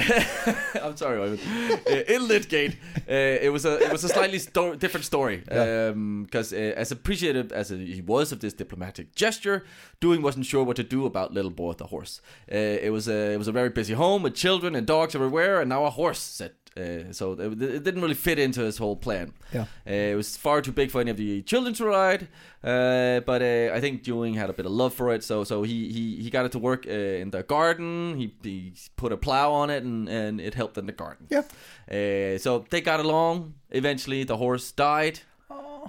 I'm 0.81 0.97
sorry, 0.97 1.21
Ivan. 1.21 1.39
Uh, 1.87 2.13
in 2.13 2.27
Lidgate, 2.27 2.75
uh, 3.07 3.13
it 3.45 3.51
was 3.51 3.65
a 3.65 3.77
it 3.85 3.91
was 3.91 4.03
a 4.03 4.09
slightly 4.09 4.39
sto- 4.39 4.75
different 4.75 5.05
story 5.05 5.43
Yeah. 5.51 5.91
because 6.25 6.51
uh, 6.53 6.73
as 6.75 6.91
appreciative 6.91 7.51
as 7.51 7.69
he 7.69 8.01
was 8.05 8.31
of 8.31 8.39
this 8.39 8.53
diplomatic 8.53 9.13
gesture, 9.15 9.63
Dewing 9.99 10.21
wasn't 10.23 10.45
sure 10.47 10.63
what 10.63 10.75
to 10.77 10.83
do 10.83 11.05
about 11.05 11.33
Little 11.33 11.51
Boy 11.51 11.67
with 11.69 11.77
the 11.77 11.87
horse. 11.87 12.19
Uh, 12.51 12.55
it 12.87 12.91
was 12.91 13.07
a 13.07 13.33
it 13.33 13.37
was 13.37 13.47
a 13.47 13.51
very 13.51 13.69
busy 13.69 13.93
home 13.93 14.23
with 14.23 14.33
children 14.35 14.75
and 14.75 14.87
dogs 14.87 15.13
everywhere, 15.15 15.61
and 15.61 15.69
now 15.69 15.85
a 15.85 15.91
horse 15.91 16.19
set. 16.19 16.53
Uh, 16.77 17.11
so 17.11 17.33
it, 17.33 17.61
it 17.61 17.83
didn't 17.83 18.01
really 18.01 18.13
fit 18.13 18.39
into 18.39 18.61
his 18.61 18.77
whole 18.77 18.95
plan. 18.95 19.33
Yeah. 19.53 19.65
Uh, 19.85 20.13
it 20.13 20.15
was 20.15 20.37
far 20.37 20.61
too 20.61 20.71
big 20.71 20.89
for 20.89 21.01
any 21.01 21.11
of 21.11 21.17
the 21.17 21.41
children 21.41 21.73
to 21.73 21.85
ride, 21.85 22.29
uh, 22.63 23.19
but 23.25 23.41
uh, 23.41 23.73
I 23.73 23.81
think 23.81 24.03
Dewing 24.03 24.35
had 24.35 24.49
a 24.49 24.53
bit 24.53 24.65
of 24.65 24.71
love 24.71 24.93
for 24.93 25.13
it, 25.13 25.21
so 25.23 25.43
so 25.43 25.63
he 25.63 25.91
he, 25.91 26.23
he 26.23 26.29
got 26.29 26.45
it 26.45 26.53
to 26.53 26.59
work 26.59 26.85
uh, 26.87 26.91
in 27.23 27.31
the 27.31 27.43
garden. 27.43 28.15
He, 28.17 28.33
he 28.41 28.73
put 28.95 29.11
a 29.11 29.17
plow 29.17 29.51
on 29.51 29.69
it, 29.69 29.83
and, 29.83 30.07
and 30.07 30.39
it 30.39 30.53
helped 30.53 30.77
in 30.77 30.85
the 30.85 30.93
garden. 30.93 31.27
Yeah. 31.29 31.43
Uh, 31.91 32.37
so 32.37 32.63
they 32.69 32.79
got 32.79 33.01
along. 33.01 33.55
Eventually, 33.71 34.23
the 34.23 34.37
horse 34.37 34.71
died, 34.71 35.19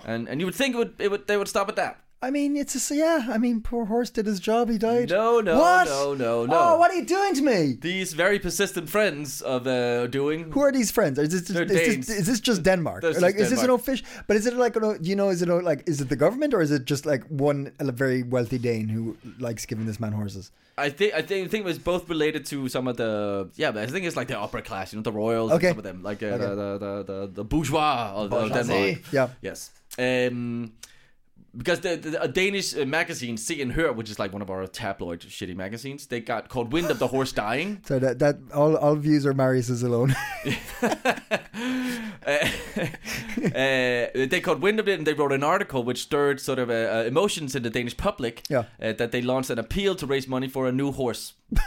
and 0.04 0.28
and 0.28 0.40
you 0.40 0.46
would 0.46 0.56
think 0.56 0.74
it 0.74 0.78
would 0.78 0.94
it 0.98 1.10
would 1.12 1.26
they 1.28 1.36
would 1.36 1.48
stop 1.48 1.68
at 1.68 1.76
that. 1.76 2.00
I 2.24 2.30
mean, 2.30 2.56
it's 2.56 2.90
a 2.90 2.94
yeah. 2.94 3.26
I 3.28 3.36
mean, 3.38 3.60
poor 3.60 3.84
horse 3.86 4.08
did 4.08 4.26
his 4.26 4.38
job. 4.38 4.70
He 4.70 4.78
died. 4.78 5.10
No, 5.10 5.40
no, 5.40 5.58
what? 5.58 5.88
no, 5.88 6.14
no, 6.14 6.46
no. 6.46 6.56
Oh, 6.56 6.78
what 6.78 6.92
are 6.92 6.94
you 6.94 7.04
doing 7.04 7.34
to 7.34 7.42
me? 7.42 7.76
These 7.80 8.12
very 8.12 8.38
persistent 8.38 8.88
friends 8.88 9.42
of 9.42 9.66
uh, 9.66 10.06
Dewing. 10.06 10.52
Who 10.52 10.60
are 10.60 10.70
these 10.70 10.92
friends? 10.92 11.18
Is 11.18 11.30
this, 11.30 11.48
They're 11.48 11.64
is 11.64 12.06
this, 12.06 12.08
is 12.20 12.26
this 12.26 12.38
just 12.38 12.62
Denmark? 12.62 13.02
This 13.02 13.16
is 13.16 13.22
like, 13.22 13.34
is 13.34 13.50
this 13.50 13.64
an 13.64 13.70
official? 13.70 14.06
But 14.28 14.36
is 14.36 14.46
it 14.46 14.54
like, 14.54 14.76
you 15.00 15.16
know, 15.16 15.30
is 15.30 15.42
it 15.42 15.48
like, 15.48 15.82
is 15.88 16.00
it 16.00 16.08
the 16.08 16.16
government 16.16 16.54
or 16.54 16.62
is 16.62 16.70
it 16.70 16.84
just 16.84 17.06
like 17.06 17.24
one 17.24 17.72
a 17.80 17.90
very 17.90 18.22
wealthy 18.22 18.58
Dane 18.58 18.88
who 18.88 19.16
likes 19.40 19.66
giving 19.66 19.86
this 19.86 19.98
man 19.98 20.12
horses? 20.12 20.52
I 20.78 20.90
think 20.90 21.12
I 21.14 21.22
think 21.22 21.46
I 21.46 21.48
think 21.50 21.62
it 21.64 21.68
was 21.68 21.78
both 21.78 22.08
related 22.08 22.46
to 22.46 22.68
some 22.68 22.86
of 22.88 22.96
the 22.96 23.50
yeah, 23.56 23.72
but 23.72 23.82
I 23.82 23.86
think 23.86 24.06
it's 24.06 24.16
like 24.16 24.28
the 24.28 24.40
upper 24.40 24.62
class, 24.62 24.92
you 24.92 24.98
know, 24.98 25.02
the 25.02 25.12
royals, 25.12 25.50
and 25.50 25.58
Okay. 25.58 25.68
some 25.68 25.78
of 25.78 25.84
them, 25.84 26.02
like 26.02 26.22
uh, 26.22 26.26
Okay. 26.26 26.38
the, 26.38 26.78
the, 26.78 27.02
the 27.02 27.30
the 27.34 27.44
bourgeois 27.44 28.12
of, 28.14 28.32
of 28.32 28.52
Denmark. 28.52 29.12
Yeah. 29.12 29.28
Yes. 29.42 29.70
Um, 29.98 30.72
because 31.56 31.80
the, 31.80 31.96
the 31.96 32.22
a 32.22 32.28
Danish 32.28 32.74
uh, 32.76 32.84
magazine, 32.86 33.36
Se 33.36 33.60
and 33.60 33.72
Hør, 33.74 33.94
which 33.94 34.08
is 34.10 34.18
like 34.18 34.32
one 34.32 34.40
of 34.40 34.50
our 34.50 34.66
tabloid 34.66 35.20
shitty 35.20 35.54
magazines, 35.54 36.06
they 36.06 36.20
got 36.20 36.48
called 36.48 36.72
wind 36.72 36.90
of 36.90 36.98
the 36.98 37.08
horse 37.08 37.32
dying. 37.32 37.80
So 37.92 37.98
that 37.98 38.18
that 38.20 38.38
all 38.54 38.76
all 38.76 38.94
views 38.94 39.26
are 39.26 39.34
Marius's 39.34 39.82
alone. 39.82 40.14
uh, 40.82 40.88
uh, 42.26 42.46
they 44.14 44.40
caught 44.42 44.60
wind 44.60 44.80
of 44.80 44.88
it 44.88 44.98
and 44.98 45.06
they 45.06 45.12
wrote 45.14 45.32
an 45.32 45.42
article 45.42 45.84
which 45.84 46.02
stirred 46.02 46.40
sort 46.40 46.58
of 46.58 46.70
uh, 46.70 46.72
uh, 46.72 47.04
emotions 47.06 47.54
in 47.54 47.62
the 47.62 47.70
Danish 47.70 47.96
public. 47.96 48.42
Yeah. 48.48 48.64
Uh, 48.80 48.92
that 48.92 49.12
they 49.12 49.20
launched 49.20 49.50
an 49.50 49.58
appeal 49.58 49.94
to 49.96 50.06
raise 50.06 50.26
money 50.26 50.48
for 50.48 50.66
a 50.66 50.72
new 50.72 50.92
horse. 50.92 51.34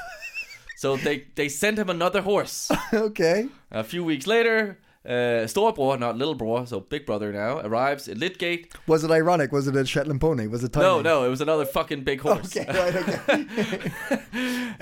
so 0.77 0.97
they 0.97 1.25
they 1.35 1.49
sent 1.49 1.77
him 1.77 1.89
another 1.89 2.21
horse. 2.21 2.71
okay. 2.93 3.49
A 3.71 3.83
few 3.83 4.03
weeks 4.03 4.25
later, 4.25 4.79
Uh, 5.05 5.45
storebror, 5.45 5.99
not 5.99 6.17
little 6.17 6.35
bror, 6.35 6.67
so 6.67 6.79
big 6.79 7.05
brother 7.05 7.31
now, 7.31 7.59
arrives 7.59 8.07
at 8.07 8.17
Lidgate. 8.17 8.73
Was 8.87 9.03
it 9.03 9.11
ironic? 9.11 9.51
Was 9.51 9.67
it 9.67 9.75
a 9.75 9.85
Shetland 9.85 10.19
pony? 10.19 10.47
Was 10.47 10.63
it 10.63 10.73
tiny? 10.73 10.83
No, 10.83 11.01
no, 11.01 11.23
it 11.23 11.29
was 11.29 11.41
another 11.41 11.65
fucking 11.65 12.03
big 12.03 12.21
horse. 12.21 12.57
Okay, 12.57 12.65
right, 12.67 12.95
okay. 12.95 13.45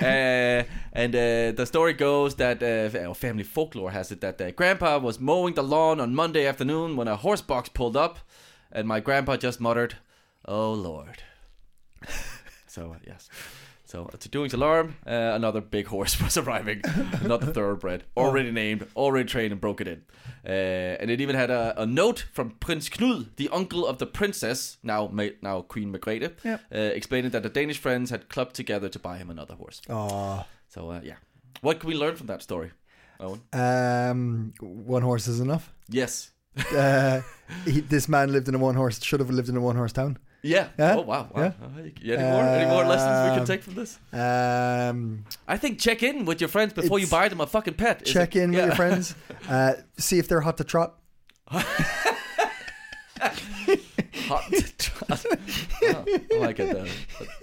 uh, 0.00 0.64
and 0.94 1.14
uh, 1.14 1.52
the 1.52 1.66
story 1.66 1.92
goes 1.92 2.36
that 2.36 2.62
uh, 2.62 3.12
family 3.12 3.42
folklore 3.42 3.90
has 3.90 4.10
it 4.10 4.22
that 4.22 4.40
uh, 4.40 4.50
grandpa 4.52 4.98
was 4.98 5.20
mowing 5.20 5.54
the 5.54 5.62
lawn 5.62 6.00
on 6.00 6.14
Monday 6.14 6.46
afternoon 6.46 6.96
when 6.96 7.06
a 7.06 7.16
horse 7.16 7.42
box 7.42 7.68
pulled 7.68 7.96
up, 7.96 8.18
and 8.72 8.88
my 8.88 9.00
grandpa 9.00 9.36
just 9.36 9.60
muttered, 9.60 9.96
"Oh 10.46 10.72
Lord." 10.72 11.22
so 12.66 12.92
uh, 12.92 12.98
yes. 13.06 13.28
So 13.86 14.06
to 14.18 14.28
Dewing's 14.30 14.54
alarm, 14.54 14.96
uh, 15.06 15.10
another 15.10 15.60
big 15.60 15.86
horse 15.88 16.18
was 16.22 16.36
arriving, 16.38 16.80
another 17.20 17.52
thoroughbred, 17.52 18.04
already 18.16 18.50
named, 18.50 18.86
already 18.96 19.28
trained, 19.28 19.52
and 19.52 19.60
broke 19.60 19.80
it 19.82 19.88
in. 19.88 20.02
Uh, 20.46 20.48
and 21.00 21.10
it 21.10 21.20
even 21.20 21.36
had 21.36 21.50
a, 21.50 21.74
a 21.80 21.84
note 21.86 22.24
from 22.32 22.52
Prince 22.60 22.88
Knud, 22.88 23.36
the 23.36 23.48
uncle 23.50 23.86
of 23.86 23.98
the 23.98 24.06
princess, 24.06 24.78
now 24.82 25.10
now 25.42 25.60
Queen 25.62 25.92
Margrethe, 25.92 26.32
Yep. 26.44 26.60
uh, 26.74 26.78
explaining 26.78 27.30
that 27.32 27.42
the 27.42 27.50
Danish 27.50 27.78
friends 27.78 28.10
had 28.10 28.28
clubbed 28.30 28.54
together 28.54 28.88
to 28.88 28.98
buy 28.98 29.18
him 29.18 29.30
another 29.30 29.54
horse. 29.54 29.82
Aw. 29.90 30.46
So 30.68 30.90
uh, 30.90 31.00
yeah, 31.04 31.16
what 31.60 31.78
can 31.80 31.88
we 31.88 31.94
learn 31.94 32.16
from 32.16 32.26
that 32.28 32.42
story, 32.42 32.70
Owen? 33.20 33.42
Um, 33.52 34.54
one 34.60 35.02
horse 35.02 35.28
is 35.28 35.40
enough. 35.40 35.72
Yes. 35.90 36.30
Uh, 36.74 37.20
he, 37.66 37.80
this 37.80 38.08
man 38.08 38.32
lived 38.32 38.48
in 38.48 38.54
a 38.54 38.58
one 38.58 38.76
horse. 38.76 39.02
Should 39.02 39.20
have 39.20 39.30
lived 39.30 39.48
in 39.50 39.56
a 39.56 39.60
one 39.60 39.76
horse 39.76 39.92
town. 39.92 40.18
Yeah. 40.44 40.68
Yeah? 40.78 40.96
Oh 40.96 41.00
wow. 41.00 41.28
wow. 41.34 41.52
Yeah. 42.02 42.14
Uh, 42.16 42.18
any 42.18 42.30
more? 42.30 42.42
Any 42.44 42.70
more 42.70 42.84
lessons 42.84 43.24
we 43.24 43.30
can 43.30 43.40
Um, 43.40 43.46
take 43.46 43.62
from 43.62 43.74
this? 43.74 43.98
Um, 44.12 45.24
I 45.48 45.56
think 45.56 45.78
check 45.80 46.02
in 46.02 46.26
with 46.26 46.40
your 46.40 46.48
friends 46.48 46.74
before 46.74 46.98
you 46.98 47.06
buy 47.06 47.28
them 47.30 47.40
a 47.40 47.46
fucking 47.46 47.74
pet. 47.74 48.04
Check 48.04 48.36
in 48.36 48.50
with 48.52 48.64
your 48.66 48.74
friends. 48.74 49.14
Uh, 49.48 49.74
see 49.98 50.18
if 50.18 50.26
they're 50.26 50.40
hot 50.40 50.56
to 50.56 50.64
trot. 50.64 50.94
Hot 54.26 54.42
to 54.50 54.76
trot. 54.78 55.26
oh, 55.28 56.04
I 56.32 56.36
like 56.38 56.58
it. 56.60 56.72
Though. 56.72 56.86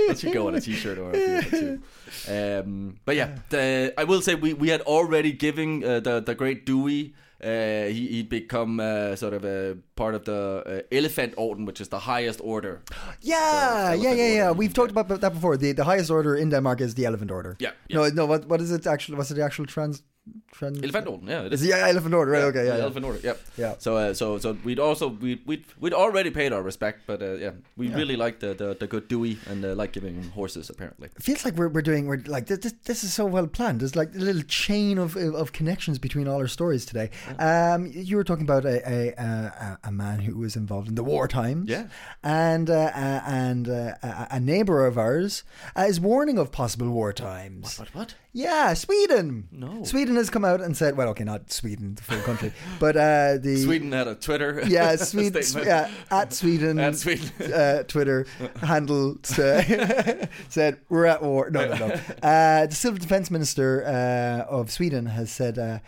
That 0.07 0.17
should 0.17 0.33
go 0.33 0.47
on 0.47 0.55
a 0.55 0.61
t-shirt 0.61 0.97
or 0.97 1.11
a 1.11 1.41
too. 1.43 1.81
Um, 2.27 2.95
but 3.05 3.15
yeah, 3.15 3.37
the, 3.49 3.93
I 3.97 4.03
will 4.05 4.21
say 4.21 4.33
we, 4.35 4.53
we 4.55 4.69
had 4.69 4.81
already 4.81 5.31
given 5.31 5.83
uh, 5.83 5.99
the 5.99 6.21
the 6.21 6.33
great 6.35 6.65
Dewey. 6.65 7.13
Uh, 7.43 7.85
he 7.87 8.07
he'd 8.07 8.29
become 8.29 8.79
uh, 8.79 9.15
sort 9.15 9.33
of 9.33 9.43
a 9.43 9.75
part 9.95 10.13
of 10.15 10.25
the 10.25 10.63
uh, 10.65 10.95
Elephant 10.95 11.33
Orden, 11.37 11.65
which 11.65 11.81
is 11.81 11.89
the 11.89 11.99
highest 11.99 12.39
order. 12.43 12.81
Yeah, 13.21 13.93
yeah, 13.93 14.13
yeah, 14.13 14.33
yeah. 14.33 14.47
order. 14.47 14.57
We've 14.59 14.73
talked 14.73 14.91
about 14.91 15.07
that 15.21 15.33
before. 15.33 15.57
The 15.57 15.71
the 15.73 15.83
highest 15.83 16.11
order 16.11 16.35
in 16.35 16.49
Denmark 16.49 16.81
is 16.81 16.93
the 16.93 17.05
elephant 17.05 17.31
order. 17.31 17.55
Yeah, 17.59 17.71
No, 17.89 18.09
no. 18.09 18.25
What 18.27 18.45
what 18.47 18.61
is 18.61 18.71
it 18.71 18.85
actually? 18.85 19.17
What's 19.17 19.31
it 19.31 19.35
the 19.35 19.43
actual 19.43 19.65
trans? 19.65 20.03
Trans 20.51 20.81
Elephant 20.83 21.07
Orden, 21.07 21.27
yeah, 21.27 21.41
it 21.41 21.53
Is 21.53 21.65
yeah, 21.65 21.87
elephant 21.87 22.13
order. 22.13 22.31
Right. 22.31 22.39
Yeah, 22.39 22.45
okay. 22.45 22.65
Yeah. 22.65 22.77
yeah. 22.77 22.83
Elephant 22.83 23.05
Order. 23.05 23.19
Yep. 23.23 23.39
Yeah. 23.57 23.75
So, 23.79 23.97
uh, 23.97 24.13
so, 24.13 24.37
so 24.37 24.57
we'd 24.63 24.79
also 24.79 25.07
we 25.07 25.41
we'd 25.45 25.65
we'd 25.79 25.93
already 25.93 26.29
paid 26.29 26.53
our 26.53 26.61
respect, 26.61 27.01
but 27.07 27.21
uh, 27.21 27.33
yeah, 27.33 27.51
we 27.75 27.89
really 27.89 28.15
like 28.15 28.39
the, 28.39 28.53
the 28.53 28.75
the 28.79 28.87
good 28.87 29.07
Dewey 29.07 29.39
and 29.47 29.65
uh, 29.65 29.73
like 29.75 29.93
giving 29.93 30.15
him 30.15 30.31
horses 30.31 30.69
apparently. 30.69 31.09
It 31.15 31.23
feels 31.23 31.43
like 31.43 31.55
we're, 31.55 31.69
we're 31.69 31.81
doing 31.81 32.05
we're 32.07 32.23
like 32.27 32.45
this, 32.45 32.73
this, 32.85 33.03
is 33.03 33.13
so 33.13 33.25
well 33.25 33.47
planned. 33.47 33.81
There's 33.81 33.95
like 33.95 34.13
a 34.15 34.19
little 34.19 34.43
chain 34.43 34.97
of 34.97 35.17
of 35.17 35.51
connections 35.53 35.99
between 35.99 36.27
all 36.27 36.37
our 36.37 36.47
stories 36.47 36.85
today. 36.85 37.09
Um, 37.39 37.91
you 37.93 38.15
were 38.15 38.23
talking 38.23 38.43
about 38.43 38.65
a 38.65 38.77
a, 38.87 39.07
a 39.17 39.79
a 39.85 39.91
man 39.91 40.19
who 40.19 40.37
was 40.37 40.55
involved 40.55 40.87
in 40.87 40.95
the 40.95 41.03
war 41.03 41.27
times. 41.27 41.69
Yeah. 41.69 41.87
and 42.23 42.69
uh, 42.69 42.91
uh, 42.93 43.21
and 43.25 43.67
uh, 43.67 43.95
a, 44.03 44.27
a 44.31 44.39
neighbor 44.39 44.85
of 44.85 44.97
ours 44.97 45.43
uh, 45.75 45.81
is 45.83 45.99
warning 45.99 46.37
of 46.37 46.51
possible 46.51 46.89
war 46.89 47.13
times. 47.13 47.79
What? 47.79 47.93
What 47.93 47.95
what? 47.95 48.15
Yeah, 48.33 48.73
Sweden. 48.75 49.49
No. 49.51 49.83
Sweden 49.83 50.10
has 50.15 50.29
come 50.29 50.43
out 50.45 50.61
and 50.61 50.75
said, 50.75 50.95
well, 50.97 51.09
okay, 51.09 51.23
not 51.23 51.51
Sweden, 51.51 51.95
the 51.95 52.01
full 52.03 52.19
country, 52.21 52.53
but 52.79 52.95
uh, 52.95 53.37
the 53.39 53.57
Sweden 53.63 53.91
had 53.91 54.07
a 54.07 54.15
Twitter. 54.15 54.61
Yeah, 54.67 54.95
Sweden. 54.97 55.41
yeah, 55.65 55.89
at 56.09 56.33
Sweden. 56.33 56.79
At 56.79 56.95
Sweden. 56.97 57.29
uh, 57.53 57.83
Twitter 57.83 58.25
handle 58.61 59.17
uh, 59.37 59.61
said 60.49 60.79
we're 60.89 61.05
at 61.05 61.21
war. 61.21 61.49
No, 61.49 61.67
no, 61.67 61.75
no. 61.87 61.93
Uh, 62.23 62.65
the 62.67 62.75
civil 62.75 62.97
defense 62.99 63.29
minister 63.31 63.83
uh, 63.85 64.49
of 64.49 64.71
Sweden 64.71 65.05
has 65.07 65.31
said 65.31 65.57
uh, 65.59 65.79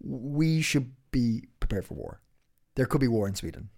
we 0.00 0.60
should 0.62 0.92
be 1.10 1.44
prepared 1.60 1.84
for 1.86 1.94
war. 1.94 2.20
There 2.74 2.86
could 2.86 3.00
be 3.00 3.08
war 3.08 3.26
in 3.28 3.34
Sweden. 3.34 3.70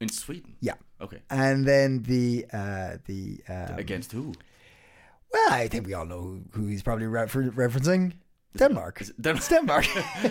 in 0.00 0.08
Sweden. 0.08 0.56
Yeah, 0.60 0.74
Okay. 1.00 1.22
and 1.30 1.64
then 1.66 2.02
the 2.02 2.46
uh, 2.52 2.96
the 3.06 3.40
um, 3.48 3.78
Against 3.78 4.12
who? 4.12 4.32
well, 5.32 5.52
I 5.52 5.68
think 5.68 5.86
we 5.86 5.94
all 5.94 6.06
know 6.06 6.20
who, 6.20 6.42
who 6.52 6.66
he's 6.66 6.82
probably 6.82 7.06
refer- 7.06 7.50
referencing. 7.52 8.14
Denmark. 8.56 9.02
Denmark? 9.20 9.48
Denmark. 9.48 9.86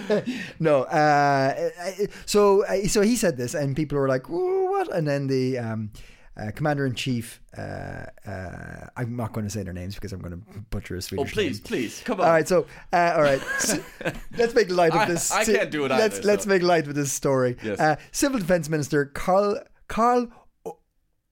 no. 0.60 0.84
Uh, 0.84 1.70
so 2.26 2.64
so 2.88 3.02
he 3.02 3.16
said 3.16 3.38
this, 3.38 3.54
and 3.54 3.76
people 3.76 3.98
were 3.98 4.08
like, 4.08 4.30
"What?" 4.30 4.94
And 4.94 5.08
then 5.08 5.28
the 5.28 5.58
um, 5.58 5.92
uh, 6.40 6.52
commander 6.52 6.86
in 6.86 6.94
chief. 6.94 7.42
Uh, 7.58 8.06
uh, 8.26 8.88
I'm 8.96 9.16
not 9.16 9.34
going 9.34 9.46
to 9.46 9.50
say 9.50 9.64
their 9.64 9.74
names 9.74 9.96
because 9.96 10.14
I'm 10.14 10.20
going 10.22 10.34
to 10.34 10.60
butcher 10.70 10.96
a 10.96 11.02
Swedish. 11.02 11.32
Oh 11.32 11.34
please, 11.34 11.58
name. 11.58 11.64
please, 11.64 12.02
come 12.06 12.20
on. 12.20 12.28
All 12.28 12.32
right, 12.34 12.48
so 12.48 12.66
uh, 12.94 13.14
all 13.16 13.22
right, 13.22 13.42
let's 14.38 14.54
make 14.54 14.70
light 14.70 14.94
of 14.94 15.08
this. 15.08 15.32
I 15.32 15.44
can't 15.46 15.72
do 15.72 15.86
it 15.86 15.92
either, 15.92 16.04
Let's 16.04 16.24
let's 16.24 16.46
make 16.46 16.62
light 16.62 16.88
of 16.88 16.96
this 16.96 17.12
story. 17.12 17.58
Yes. 17.64 17.80
Uh, 17.80 17.96
Civil 18.12 18.40
Defense 18.40 18.70
Minister 18.70 19.06
Carl 19.06 19.60
Carl 19.88 20.28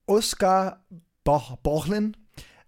Oskar 0.06 0.78
Bo- 1.24 1.58
Bochlin 1.64 2.14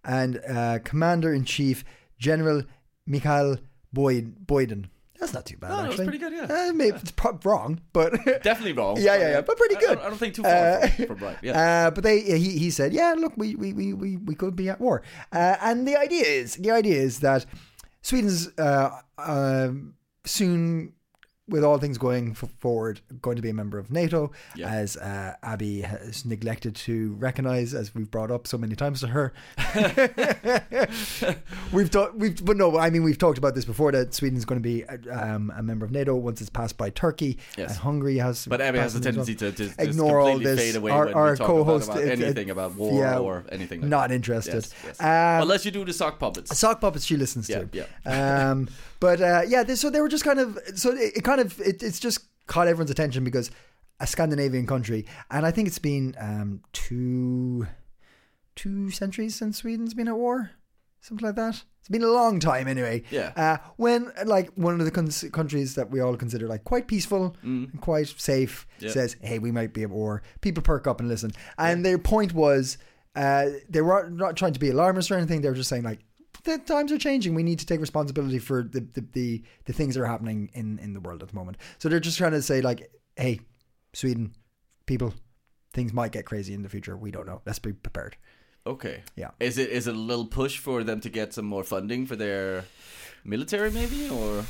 and 0.04 0.40
uh, 0.48 0.78
Commander 0.84 1.32
in 1.34 1.44
Chief 1.44 1.84
General 2.18 2.62
Mikhail 3.06 3.58
Boyd 3.92 4.46
Boyden. 4.46 4.90
That's 5.18 5.34
not 5.34 5.44
too 5.44 5.58
bad. 5.58 5.68
No, 5.68 5.76
that 5.76 5.82
was 5.82 6.00
actually. 6.00 6.18
pretty 6.18 6.18
good, 6.18 6.32
yeah. 6.48 6.68
Uh, 6.68 6.72
maybe 6.72 6.96
it's 6.96 7.10
pro- 7.10 7.38
wrong, 7.44 7.78
but 7.92 8.12
Definitely 8.42 8.72
wrong. 8.72 8.96
Yeah, 8.98 9.16
yeah, 9.16 9.30
yeah, 9.32 9.40
but 9.42 9.58
pretty 9.58 9.74
good. 9.74 9.90
I 9.90 9.94
don't, 9.96 10.04
I 10.06 10.08
don't 10.08 10.18
think 10.18 10.34
too 10.34 10.42
far 10.42 10.52
Uh, 10.52 10.86
from, 10.88 11.06
from 11.08 11.18
right. 11.18 11.36
Yeah. 11.42 11.86
uh, 11.88 11.90
but 11.90 12.04
they 12.04 12.20
he, 12.22 12.56
he 12.58 12.70
said, 12.70 12.94
yeah, 12.94 13.14
look, 13.18 13.34
we 13.36 13.54
we, 13.54 13.74
we, 13.74 13.92
we, 13.92 14.16
we 14.16 14.34
could 14.34 14.56
be 14.56 14.70
at 14.70 14.80
war. 14.80 15.02
Uh, 15.30 15.56
and 15.60 15.86
the 15.86 15.96
idea 15.98 16.24
is 16.24 16.54
the 16.56 16.70
idea 16.70 16.96
is 16.96 17.20
that 17.20 17.44
Sweden's 18.00 18.48
uh, 18.58 18.90
um 19.18 19.92
soon, 20.24 20.94
with 21.50 21.64
all 21.64 21.78
things 21.78 21.98
going 21.98 22.34
forward, 22.34 23.00
going 23.20 23.36
to 23.36 23.42
be 23.42 23.50
a 23.50 23.54
member 23.54 23.78
of 23.78 23.90
NATO, 23.90 24.30
Yeah. 24.56 24.68
as 24.68 24.96
uh, 24.96 25.34
Abby 25.42 25.82
has 25.82 26.24
neglected 26.24 26.74
to 26.76 27.14
recognise, 27.18 27.74
as 27.74 27.94
we've 27.94 28.10
brought 28.10 28.30
up 28.30 28.46
so 28.46 28.56
many 28.56 28.76
times 28.76 29.00
to 29.00 29.08
her. 29.08 29.32
we've 31.72 31.90
talked, 31.90 32.14
we've, 32.16 32.44
but 32.44 32.56
no, 32.56 32.78
I 32.78 32.90
mean 32.90 33.02
we've 33.02 33.18
talked 33.18 33.38
about 33.38 33.54
this 33.54 33.64
before 33.64 33.92
that 33.92 34.14
Sweden's 34.14 34.44
going 34.44 34.60
to 34.60 34.62
be 34.62 34.84
uh, 34.84 34.96
um, 35.12 35.52
a 35.56 35.62
member 35.62 35.84
of 35.84 35.90
NATO 35.92 36.14
once 36.14 36.40
it's 36.40 36.50
passed 36.50 36.76
by 36.76 36.90
Turkey, 36.90 37.38
Yes. 37.56 37.70
and 37.70 37.78
Hungary 37.80 38.18
has. 38.18 38.46
But 38.46 38.60
Abby 38.60 38.78
has 38.78 38.94
a 38.94 38.98
it 38.98 39.02
tendency 39.02 39.34
to 39.36 39.52
just, 39.52 39.78
just 39.78 39.80
ignore 39.80 40.20
all 40.20 40.28
completely 40.30 40.56
this. 40.56 40.64
fade 40.66 40.76
away 40.76 40.92
our 40.92 41.06
when 41.06 41.14
our 41.14 41.30
we 41.32 41.36
talk 41.36 41.46
co-host 41.46 41.88
about, 41.88 41.98
about 42.02 42.12
it- 42.12 42.20
it- 42.20 42.24
anything 42.24 42.50
about 42.50 42.74
war 42.74 43.00
yeah, 43.02 43.18
or 43.18 43.44
anything. 43.50 43.80
Like 43.80 43.90
not 43.90 44.08
that. 44.08 44.14
interested. 44.14 44.54
Yes, 44.54 44.74
yes. 44.84 45.00
Um, 45.00 45.42
Unless 45.42 45.64
you 45.64 45.70
do 45.70 45.84
the 45.84 45.92
sock 45.92 46.18
puppets. 46.18 46.56
sock 46.56 46.80
puppets 46.80 47.04
she 47.04 47.16
listens 47.16 47.48
Yeah, 47.48 47.60
to. 47.64 47.86
yeah. 48.06 48.50
Um, 48.50 48.68
but 49.00 49.20
uh, 49.20 49.42
yeah, 49.46 49.62
they, 49.64 49.74
so 49.74 49.90
they 49.90 50.00
were 50.00 50.08
just 50.08 50.24
kind 50.24 50.38
of 50.38 50.58
so 50.74 50.90
it, 50.92 51.16
it 51.18 51.24
kind 51.24 51.40
of 51.40 51.58
it, 51.60 51.82
it's 51.82 51.98
just 51.98 52.20
caught 52.46 52.68
everyone's 52.68 52.90
attention 52.90 53.24
because 53.24 53.50
a 53.98 54.06
Scandinavian 54.06 54.66
country, 54.66 55.04
and 55.30 55.44
I 55.44 55.50
think 55.50 55.68
it's 55.68 55.78
been 55.78 56.14
um, 56.18 56.62
two 56.72 57.66
two 58.56 58.90
centuries 58.90 59.34
since 59.34 59.58
Sweden's 59.58 59.94
been 59.94 60.08
at 60.08 60.16
war, 60.16 60.50
something 61.00 61.26
like 61.26 61.36
that. 61.36 61.62
It's 61.80 61.88
been 61.88 62.02
a 62.02 62.08
long 62.08 62.40
time 62.40 62.68
anyway. 62.68 63.02
Yeah. 63.10 63.32
Uh, 63.36 63.56
when 63.76 64.12
like 64.26 64.50
one 64.54 64.78
of 64.78 64.84
the 64.84 64.90
cons- 64.90 65.24
countries 65.32 65.74
that 65.76 65.90
we 65.90 66.00
all 66.00 66.16
consider 66.16 66.46
like 66.46 66.64
quite 66.64 66.86
peaceful 66.88 67.34
Mm. 67.44 67.72
and 67.72 67.80
quite 67.80 68.08
safe 68.08 68.66
Yeah. 68.80 68.90
says, 68.90 69.16
"Hey, 69.22 69.38
we 69.38 69.50
might 69.50 69.72
be 69.72 69.82
at 69.82 69.90
war," 69.90 70.22
people 70.42 70.62
perk 70.62 70.86
up 70.86 71.00
and 71.00 71.08
listen. 71.08 71.30
And 71.56 71.84
their 71.84 71.98
point 71.98 72.34
was, 72.34 72.76
uh, 73.16 73.46
they 73.68 73.80
were 73.80 74.10
not 74.10 74.36
trying 74.36 74.52
to 74.52 74.60
be 74.60 74.68
alarmist 74.70 75.10
or 75.10 75.16
anything. 75.16 75.40
They 75.40 75.48
were 75.48 75.54
just 75.54 75.70
saying 75.70 75.84
like, 75.84 76.00
the 76.44 76.58
times 76.58 76.92
are 76.92 76.98
changing. 76.98 77.34
We 77.34 77.42
need 77.42 77.58
to 77.60 77.66
take 77.66 77.80
responsibility 77.80 78.38
for 78.38 78.62
the 78.62 78.80
the, 78.80 79.04
the, 79.12 79.42
the 79.66 79.72
things 79.72 79.94
that 79.94 80.02
are 80.02 80.06
happening 80.06 80.50
in, 80.54 80.78
in 80.78 80.92
the 80.94 81.00
world 81.00 81.22
at 81.22 81.28
the 81.28 81.34
moment. 81.34 81.58
So 81.78 81.88
they're 81.88 82.00
just 82.00 82.18
trying 82.18 82.32
to 82.32 82.42
say 82.42 82.60
like, 82.60 82.90
hey, 83.16 83.40
Sweden, 83.92 84.32
people, 84.86 85.14
things 85.72 85.92
might 85.92 86.12
get 86.12 86.24
crazy 86.26 86.54
in 86.54 86.62
the 86.62 86.68
future. 86.68 86.96
We 86.96 87.10
don't 87.10 87.26
know. 87.26 87.42
Let's 87.46 87.58
be 87.58 87.72
prepared. 87.72 88.16
Okay. 88.66 89.02
Yeah. 89.16 89.30
Is 89.40 89.58
it 89.58 89.70
is 89.70 89.86
it 89.86 89.94
a 89.94 89.98
little 89.98 90.26
push 90.26 90.58
for 90.58 90.84
them 90.84 91.00
to 91.00 91.08
get 91.10 91.32
some 91.32 91.46
more 91.46 91.64
funding 91.64 92.06
for 92.06 92.16
their 92.16 92.64
military, 93.24 93.70
maybe, 93.70 94.08
or? 94.10 94.44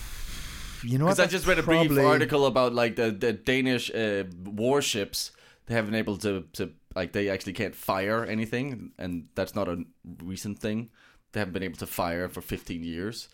You 0.82 0.98
know? 0.98 1.06
Because 1.06 1.20
I 1.20 1.26
just 1.26 1.46
read 1.46 1.58
a 1.58 1.62
brief 1.62 1.86
Probably- 1.88 2.04
article 2.04 2.46
about 2.46 2.74
like 2.74 2.96
the 2.96 3.10
the 3.10 3.32
Danish 3.32 3.90
uh, 3.94 4.24
warships. 4.44 5.32
They 5.66 5.74
haven't 5.74 5.92
been 5.92 5.98
able 6.00 6.16
to 6.18 6.44
to 6.54 6.72
like 6.96 7.12
they 7.12 7.28
actually 7.28 7.52
can't 7.52 7.74
fire 7.74 8.24
anything, 8.24 8.90
and 8.98 9.28
that's 9.34 9.54
not 9.54 9.68
a 9.68 9.84
recent 10.24 10.58
thing. 10.58 10.90
They 11.32 11.40
haven't 11.40 11.54
been 11.54 11.62
able 11.62 11.78
to 11.78 11.86
fire 11.86 12.28
for 12.28 12.40
15 12.40 12.82
years. 12.82 13.28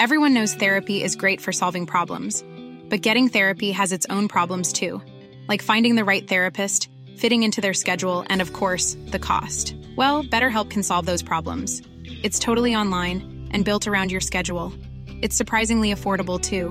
Everyone 0.00 0.32
knows 0.32 0.54
therapy 0.54 1.02
is 1.02 1.16
great 1.16 1.40
for 1.40 1.50
solving 1.50 1.84
problems, 1.84 2.44
but 2.88 3.02
getting 3.02 3.28
therapy 3.28 3.72
has 3.72 3.90
its 3.92 4.06
own 4.08 4.28
problems 4.28 4.72
too, 4.72 5.02
like 5.48 5.60
finding 5.60 5.96
the 5.96 6.04
right 6.04 6.26
therapist, 6.28 6.88
fitting 7.16 7.42
into 7.42 7.60
their 7.60 7.74
schedule, 7.74 8.24
and 8.30 8.40
of 8.40 8.52
course, 8.52 8.96
the 9.06 9.18
cost. 9.18 9.74
Well, 9.96 10.22
BetterHelp 10.22 10.70
can 10.70 10.84
solve 10.84 11.04
those 11.04 11.22
problems. 11.22 11.82
It's 12.22 12.38
totally 12.38 12.76
online 12.76 13.48
and 13.50 13.64
built 13.64 13.88
around 13.88 14.12
your 14.12 14.20
schedule. 14.20 14.72
It's 15.20 15.34
surprisingly 15.34 15.92
affordable 15.92 16.40
too. 16.40 16.70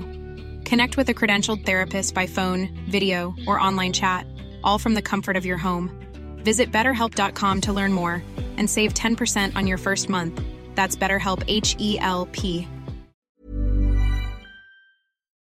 Connect 0.64 0.96
with 0.96 1.10
a 1.10 1.14
credentialed 1.14 1.66
therapist 1.66 2.14
by 2.14 2.26
phone, 2.26 2.68
video, 2.88 3.34
or 3.46 3.60
online 3.60 3.92
chat, 3.92 4.26
all 4.64 4.78
from 4.78 4.94
the 4.94 5.02
comfort 5.02 5.36
of 5.36 5.44
your 5.44 5.58
home. 5.58 6.07
Visit 6.48 6.72
betterhelp.com 6.72 7.60
to 7.60 7.72
learn 7.74 7.92
more 7.92 8.22
and 8.56 8.70
save 8.70 8.94
10% 8.94 9.54
on 9.54 9.66
your 9.66 9.76
first 9.76 10.08
month. 10.08 10.40
That's 10.74 10.96
BetterHelp 10.96 11.44
H 11.46 11.76
E 11.78 11.98
L 12.00 12.24
P. 12.32 12.66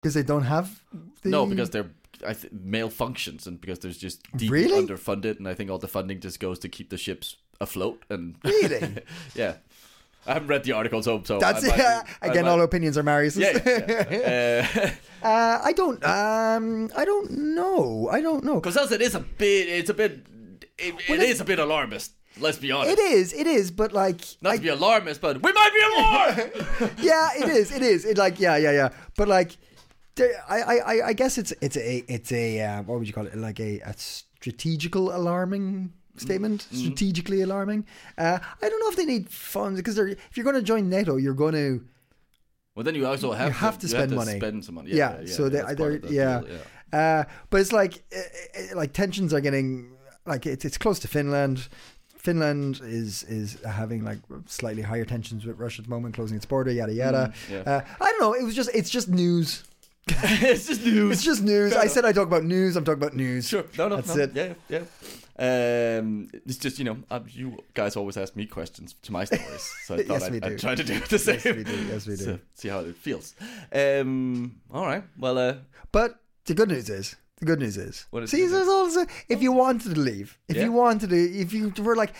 because 0.01 0.13
they 0.13 0.23
don't 0.23 0.43
have. 0.43 0.81
The... 1.23 1.29
No, 1.29 1.45
because 1.45 1.71
they're 1.71 1.89
I 2.25 2.33
th- 2.33 2.53
malfunctions 2.53 3.47
and 3.47 3.59
because 3.59 3.79
there's 3.79 3.97
just 3.97 4.21
deep 4.37 4.49
Really? 4.51 4.79
underfunded, 4.87 5.39
and 5.39 5.47
I 5.47 5.53
think 5.55 5.69
all 5.71 5.77
the 5.77 5.89
funding 5.89 6.21
just 6.21 6.39
goes 6.39 6.57
to 6.59 6.69
keep 6.69 6.89
the 6.89 6.97
ships 6.97 7.35
afloat. 7.59 8.01
And 8.09 8.35
Really? 8.45 8.95
yeah, 9.35 9.55
I 10.25 10.33
haven't 10.35 10.47
read 10.47 10.63
the 10.63 10.71
article, 10.71 11.03
so 11.03 11.21
so 11.25 11.37
That's 11.39 11.65
I 11.65 11.67
might 11.67 11.77
be- 12.21 12.29
again. 12.29 12.45
might- 12.45 12.51
All 12.51 12.61
opinions 12.61 12.97
are 12.97 13.03
Marius's. 13.03 13.39
Yeah, 13.43 13.59
yeah, 13.65 14.05
yeah. 14.09 14.93
uh, 15.23 15.59
I 15.63 15.73
don't. 15.73 16.01
Um, 16.05 16.89
I 16.95 17.03
don't 17.03 17.29
know. 17.31 18.07
I 18.09 18.21
don't 18.21 18.43
know. 18.45 18.55
Because 18.61 18.77
as 18.77 18.91
it 18.93 19.01
is 19.01 19.15
a 19.15 19.19
bit. 19.21 19.67
It's 19.67 19.89
a 19.89 19.93
bit. 19.93 20.19
It, 20.87 20.95
it 21.09 21.19
is 21.21 21.39
a 21.41 21.45
bit 21.45 21.59
alarmist. 21.59 22.13
Let's 22.39 22.57
be 22.57 22.71
honest. 22.71 22.93
It 22.93 22.99
is. 22.99 23.33
It 23.33 23.45
is. 23.45 23.69
But 23.71 23.93
like, 23.93 24.21
Not 24.41 24.53
I- 24.53 24.55
to 24.57 24.61
be 24.63 24.69
alarmist, 24.69 25.21
but 25.21 25.41
we 25.41 25.51
might 25.51 25.71
be 25.73 26.79
war. 26.81 26.89
yeah, 26.97 27.29
it 27.37 27.49
is. 27.49 27.71
It 27.71 27.81
is. 27.83 28.05
It 28.05 28.17
like 28.17 28.39
yeah, 28.39 28.57
yeah, 28.57 28.71
yeah. 28.71 28.89
But 29.15 29.27
like, 29.27 29.57
I, 30.49 30.61
I, 30.61 31.07
I- 31.09 31.13
guess 31.13 31.37
it's 31.37 31.53
it's 31.61 31.77
a 31.77 32.03
it's 32.07 32.31
a 32.31 32.61
uh, 32.61 32.81
what 32.83 32.99
would 32.99 33.07
you 33.07 33.13
call 33.13 33.27
it? 33.27 33.35
Like 33.37 33.59
a, 33.59 33.79
a 33.81 33.93
strategical 33.97 35.15
alarming 35.15 35.93
statement. 36.17 36.61
Mm-hmm. 36.71 36.77
Strategically 36.77 37.41
alarming. 37.41 37.85
Uh, 38.17 38.39
I 38.61 38.69
don't 38.69 38.79
know 38.79 38.89
if 38.89 38.95
they 38.95 39.05
need 39.05 39.29
funds 39.29 39.79
because 39.79 39.95
they're 39.95 40.07
if 40.07 40.35
you're 40.35 40.43
going 40.43 40.55
to 40.55 40.63
join 40.63 40.89
NATO, 40.89 41.17
you're 41.17 41.33
going 41.35 41.53
to 41.53 41.85
well, 42.75 42.83
then 42.83 42.95
you 42.95 43.05
also 43.05 43.31
have 43.33 43.49
you 43.49 43.53
have 43.53 43.77
to 43.79 43.87
spend 43.87 44.11
money. 44.11 44.37
Spend 44.37 44.65
some 44.65 44.75
money. 44.75 44.91
Yeah, 44.91 45.19
Yeah, 45.21 45.25
so 45.31 45.49
they, 45.49 45.61
they're, 45.75 45.99
the 45.99 46.11
yeah. 46.11 46.41
yeah. 46.41 46.57
Uh, 46.99 47.23
but 47.49 47.61
it's 47.61 47.71
like 47.71 48.03
uh, 48.15 48.19
uh, 48.19 48.75
like 48.75 48.93
tensions 48.93 49.33
are 49.33 49.41
getting 49.41 49.95
like 50.25 50.45
it's 50.45 50.65
it's 50.65 50.77
close 50.77 50.99
to 50.99 51.07
Finland. 51.07 51.67
Finland 52.17 52.79
is 52.83 53.23
is 53.23 53.57
having 53.63 54.03
like 54.03 54.19
slightly 54.45 54.81
higher 54.81 55.05
tensions 55.05 55.45
with 55.45 55.59
Russia 55.59 55.81
at 55.81 55.85
the 55.85 55.89
moment, 55.89 56.15
closing 56.15 56.37
its 56.37 56.45
border, 56.45 56.71
yada 56.71 56.93
yada. 56.93 57.33
Mm, 57.47 57.51
yeah. 57.51 57.71
uh, 57.73 57.81
I 58.01 58.11
don't 58.11 58.21
know. 58.21 58.33
It 58.33 58.43
was 58.43 58.55
just 58.55 58.69
it's 58.73 58.89
just 58.89 59.09
news. 59.09 59.63
it's 60.07 60.67
just 60.67 60.83
news. 60.85 61.11
It's 61.13 61.23
just 61.23 61.43
news. 61.43 61.73
I 61.73 61.87
said 61.87 62.05
I 62.05 62.11
talk 62.11 62.27
about 62.27 62.43
news. 62.43 62.75
I'm 62.75 62.83
talking 62.83 63.01
about 63.01 63.15
news. 63.15 63.47
Sure. 63.47 63.65
No, 63.77 63.87
no, 63.87 63.95
That's 63.97 64.15
no. 64.15 64.23
it. 64.23 64.31
Yeah, 64.35 64.53
yeah. 64.69 64.83
Um, 65.39 66.29
it's 66.45 66.57
just 66.57 66.77
you 66.77 66.85
know, 66.85 66.97
uh, 67.09 67.21
you 67.27 67.57
guys 67.73 67.95
always 67.95 68.17
ask 68.17 68.35
me 68.35 68.45
questions 68.45 68.95
to 69.01 69.11
my 69.11 69.23
stories, 69.25 69.73
so 69.85 69.95
I 69.95 69.97
thought 70.03 70.21
Yes, 70.21 70.23
I'd. 70.23 70.43
I'd 70.45 70.59
try 70.59 70.75
to 70.75 70.83
do 70.83 70.99
the 70.99 71.19
same. 71.19 71.39
Yes, 71.43 71.55
we 71.55 71.63
do. 71.63 71.85
Yes, 71.87 72.07
we 72.07 72.15
do. 72.15 72.23
So, 72.25 72.39
see 72.53 72.69
how 72.69 72.79
it 72.79 72.95
feels. 72.97 73.35
Um, 73.73 74.61
all 74.71 74.85
right. 74.85 75.03
Well, 75.17 75.37
uh, 75.37 75.55
But 75.91 76.19
the 76.45 76.53
good 76.53 76.69
news 76.69 76.89
is, 76.89 77.15
the 77.43 77.51
good 77.51 77.59
news 77.59 77.77
is, 77.77 78.05
What 78.11 78.23
is 78.23 78.31
see, 78.31 78.47
there's 78.47 78.67
also 78.67 79.05
if 79.29 79.41
you 79.41 79.51
wanted 79.51 79.93
to 79.95 79.99
leave, 80.01 80.37
if 80.47 80.55
Yeah. 80.57 80.63
you 80.65 80.71
wanted 80.71 81.09
to, 81.09 81.15
if 81.17 81.53
you 81.53 81.73
were 81.79 81.95
like, 81.95 82.13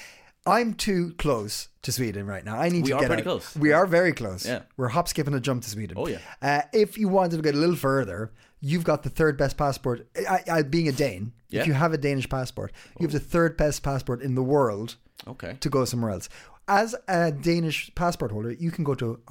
I'm 0.45 0.73
too 0.73 1.13
close 1.17 1.69
to 1.83 1.91
Sweden 1.91 2.25
right 2.27 2.43
now. 2.43 2.57
I 2.59 2.67
need 2.69 2.83
We 2.83 2.89
to 2.89 2.95
are 2.95 2.99
get 2.99 3.07
pretty 3.07 3.21
out." 3.21 3.25
close. 3.25 3.55
We 3.55 3.71
are 3.71 3.85
very 3.87 4.11
close. 4.11 4.45
Yeah. 4.45 4.63
we're 4.77 4.89
hop, 4.89 5.07
skip, 5.07 5.25
and 5.27 5.35
a 5.35 5.39
jump 5.39 5.63
to 5.63 5.69
Sweden. 5.69 5.95
Oh, 5.97 6.07
yeah. 6.07 6.17
Uh, 6.41 6.61
if 6.73 6.97
you 6.97 7.07
wanted 7.07 7.37
to 7.37 7.41
get 7.43 7.55
a 7.55 7.57
little 7.57 7.77
further, 7.77 8.31
you've 8.59 8.83
got 8.83 9.03
the 9.03 9.09
third 9.09 9.37
best 9.37 9.55
passport. 9.57 10.05
I, 10.29 10.39
I, 10.51 10.61
being 10.63 10.89
a 10.89 10.91
Dane, 10.91 11.31
Yeah. 11.49 11.61
if 11.61 11.67
you 11.67 11.73
have 11.73 11.93
a 11.93 11.97
Danish 11.97 12.27
passport, 12.27 12.73
you 12.99 13.05
have 13.07 13.13
the 13.13 13.19
third 13.21 13.55
best 13.55 13.83
passport 13.83 14.21
in 14.21 14.35
the 14.35 14.43
world 14.43 14.97
okay. 15.27 15.55
to 15.61 15.69
go 15.69 15.85
somewhere 15.85 16.11
else. 16.11 16.27
As 16.67 16.93
a 17.07 17.31
Danish 17.31 17.93
passport 17.95 18.31
holder, 18.31 18.51
you 18.51 18.71
can 18.71 18.83
go 18.83 18.95
to 18.95 19.21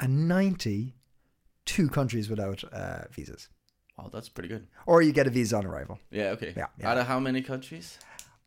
192 0.00 1.88
countries 1.88 2.28
without 2.30 2.64
uh, 2.72 3.02
visas. 3.10 3.48
Wow, 4.02 4.10
that's 4.12 4.28
pretty 4.28 4.48
good. 4.48 4.66
Or 4.86 5.00
you 5.02 5.12
get 5.12 5.26
a 5.26 5.30
visa 5.30 5.56
on 5.56 5.66
arrival. 5.66 5.98
Yeah. 6.10 6.30
Okay. 6.30 6.52
Yeah, 6.56 6.66
yeah. 6.78 6.90
Out 6.90 6.98
of 6.98 7.06
how 7.06 7.20
many 7.20 7.42
countries? 7.42 7.98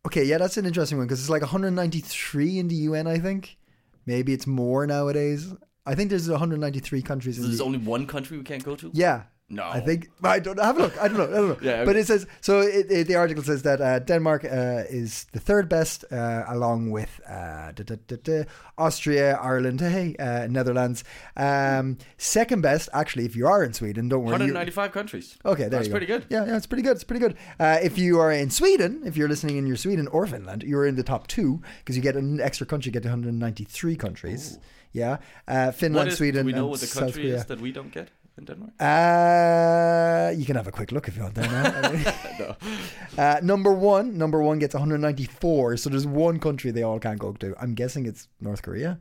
Okay, 0.06 0.24
yeah, 0.24 0.38
that's 0.38 0.58
an 0.58 0.66
interesting 0.66 0.98
one 0.98 1.08
because 1.08 1.20
it's 1.20 1.30
like 1.30 1.42
193 1.42 2.60
in 2.60 2.68
the 2.68 2.76
UN, 2.76 3.08
I 3.08 3.18
think. 3.18 3.58
Maybe 4.06 4.34
it's 4.34 4.46
more 4.46 4.86
nowadays. 4.86 5.54
I 5.86 5.96
think 5.96 6.10
there's 6.10 6.30
193 6.30 7.02
countries 7.02 7.38
in 7.38 7.44
There's 7.44 7.60
the 7.60 7.64
only 7.64 7.80
one 7.80 8.06
country 8.06 8.38
we 8.38 8.44
can't 8.44 8.64
go 8.64 8.76
to. 8.76 8.92
Yeah. 8.94 9.24
No. 9.48 9.64
I 9.64 9.80
think 9.80 10.10
I 10.24 10.40
don't 10.40 10.60
have 10.60 10.76
a 10.78 10.82
look. 10.82 10.98
I 11.00 11.08
don't 11.08 11.18
know. 11.18 11.26
I 11.26 11.36
don't 11.38 11.50
know. 11.50 11.58
Yeah. 11.62 11.86
But 11.86 11.96
it 11.96 12.08
says 12.08 12.26
so. 12.42 12.62
It, 12.62 12.90
it, 12.90 13.08
the 13.08 13.14
article 13.16 13.44
says 13.44 13.62
that 13.62 13.80
uh, 13.80 14.00
Denmark 14.00 14.44
uh, 14.44 14.50
is 14.90 15.28
the 15.34 15.40
third 15.40 15.70
best, 15.70 16.04
uh, 16.12 16.46
along 16.48 16.90
with 16.90 17.22
uh, 17.30 17.72
da, 17.74 17.84
da, 17.84 18.16
da, 18.24 18.44
Austria, 18.78 19.36
Ireland, 19.38 19.82
hey, 19.82 20.16
uh, 20.18 20.48
Netherlands. 20.48 21.04
Um, 21.38 21.98
second 22.18 22.62
best, 22.62 22.90
actually, 22.92 23.26
if 23.26 23.36
you 23.36 23.46
are 23.46 23.64
in 23.64 23.74
Sweden, 23.74 24.10
don't 24.10 24.22
worry. 24.24 24.32
you- 24.48 24.54
195 24.54 24.92
countries. 24.92 25.38
Okay, 25.46 25.64
there 25.64 25.70
That's 25.70 25.88
you 25.88 25.94
go. 25.94 25.98
pretty 26.00 26.08
good. 26.12 26.26
Yeah, 26.30 26.46
yeah, 26.48 26.58
it's 26.58 26.66
pretty 26.66 26.82
good. 26.84 26.96
It's 26.96 27.04
pretty 27.04 27.20
good. 27.22 27.36
Uh, 27.60 27.78
if 27.84 28.00
you 28.00 28.20
are 28.20 28.32
in 28.32 28.50
Sweden, 28.50 29.04
if 29.06 29.16
you're 29.16 29.30
listening 29.30 29.58
in 29.58 29.68
your 29.68 29.78
Sweden 29.78 30.08
or 30.08 30.26
Finland, 30.26 30.64
you're 30.64 30.88
in 30.88 30.96
the 30.96 31.04
top 31.04 31.28
two 31.28 31.62
because 31.80 31.96
you 31.96 32.02
get 32.02 32.16
an 32.16 32.42
extra 32.42 32.66
country, 32.66 32.90
you 32.90 32.94
get 32.94 33.04
193 33.04 33.96
countries. 33.96 34.58
Yeah, 34.92 35.18
uh, 35.48 35.72
Finland, 35.72 36.08
is, 36.10 36.18
Sweden, 36.18 36.42
do 36.42 36.46
we 36.48 36.52
know 36.54 36.62
and 36.62 36.70
what 36.70 36.80
the 36.80 36.88
South 36.88 37.04
country 37.04 37.24
Korea. 37.24 37.44
that 37.44 37.60
we 37.60 37.72
don't 37.72 37.92
get 37.92 38.10
in 38.38 38.46
Denmark? 38.46 38.72
Uh, 38.80 40.32
you 40.38 40.46
can 40.46 40.56
have 40.56 40.68
a 40.68 40.72
quick 40.72 40.92
look 40.92 41.08
if 41.08 41.16
you 41.18 41.24
want 41.24 41.36
there 41.36 41.50
now. 41.52 42.14
no. 42.40 42.56
uh, 43.24 43.40
number 43.42 43.72
one, 43.74 44.18
number 44.18 44.42
one 44.42 44.60
gets 44.60 44.74
194. 44.74 45.78
So 45.78 45.90
there's 45.90 46.08
one 46.08 46.40
country 46.40 46.72
they 46.72 46.84
all 46.84 47.00
can't 47.00 47.20
go 47.20 47.32
to. 47.34 47.56
I'm 47.60 47.74
guessing 47.76 48.06
it's 48.06 48.28
North 48.42 48.62
Korea. 48.62 49.00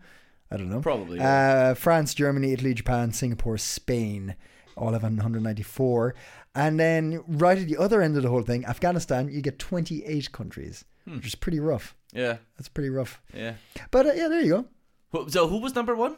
I 0.51 0.57
don't 0.57 0.69
know. 0.71 0.81
Probably, 0.81 1.19
Uh, 1.21 1.75
France, 1.75 2.15
Germany, 2.15 2.53
Italy, 2.53 2.75
Japan, 2.75 3.13
Singapore, 3.13 3.59
Spain, 3.59 4.35
all 4.77 4.93
have 4.93 5.03
194. 5.03 6.15
And 6.55 6.79
then 6.79 7.23
right 7.27 7.59
at 7.59 7.67
the 7.67 7.77
other 7.77 8.01
end 8.03 8.17
of 8.17 8.23
the 8.23 8.29
whole 8.29 8.43
thing, 8.43 8.65
Afghanistan, 8.67 9.29
you 9.29 9.41
get 9.43 9.59
28 9.59 10.31
countries, 10.33 10.85
Hmm. 11.07 11.17
which 11.17 11.27
is 11.27 11.35
pretty 11.35 11.59
rough. 11.61 11.95
Yeah. 12.13 12.37
That's 12.57 12.69
pretty 12.69 12.91
rough. 12.91 13.21
Yeah. 13.35 13.55
But 13.91 14.07
uh, 14.07 14.13
yeah, 14.15 14.29
there 14.29 14.41
you 14.43 14.65
go. 15.13 15.27
So 15.29 15.49
who 15.49 15.59
was 15.59 15.75
number 15.75 15.95
one? 15.97 16.17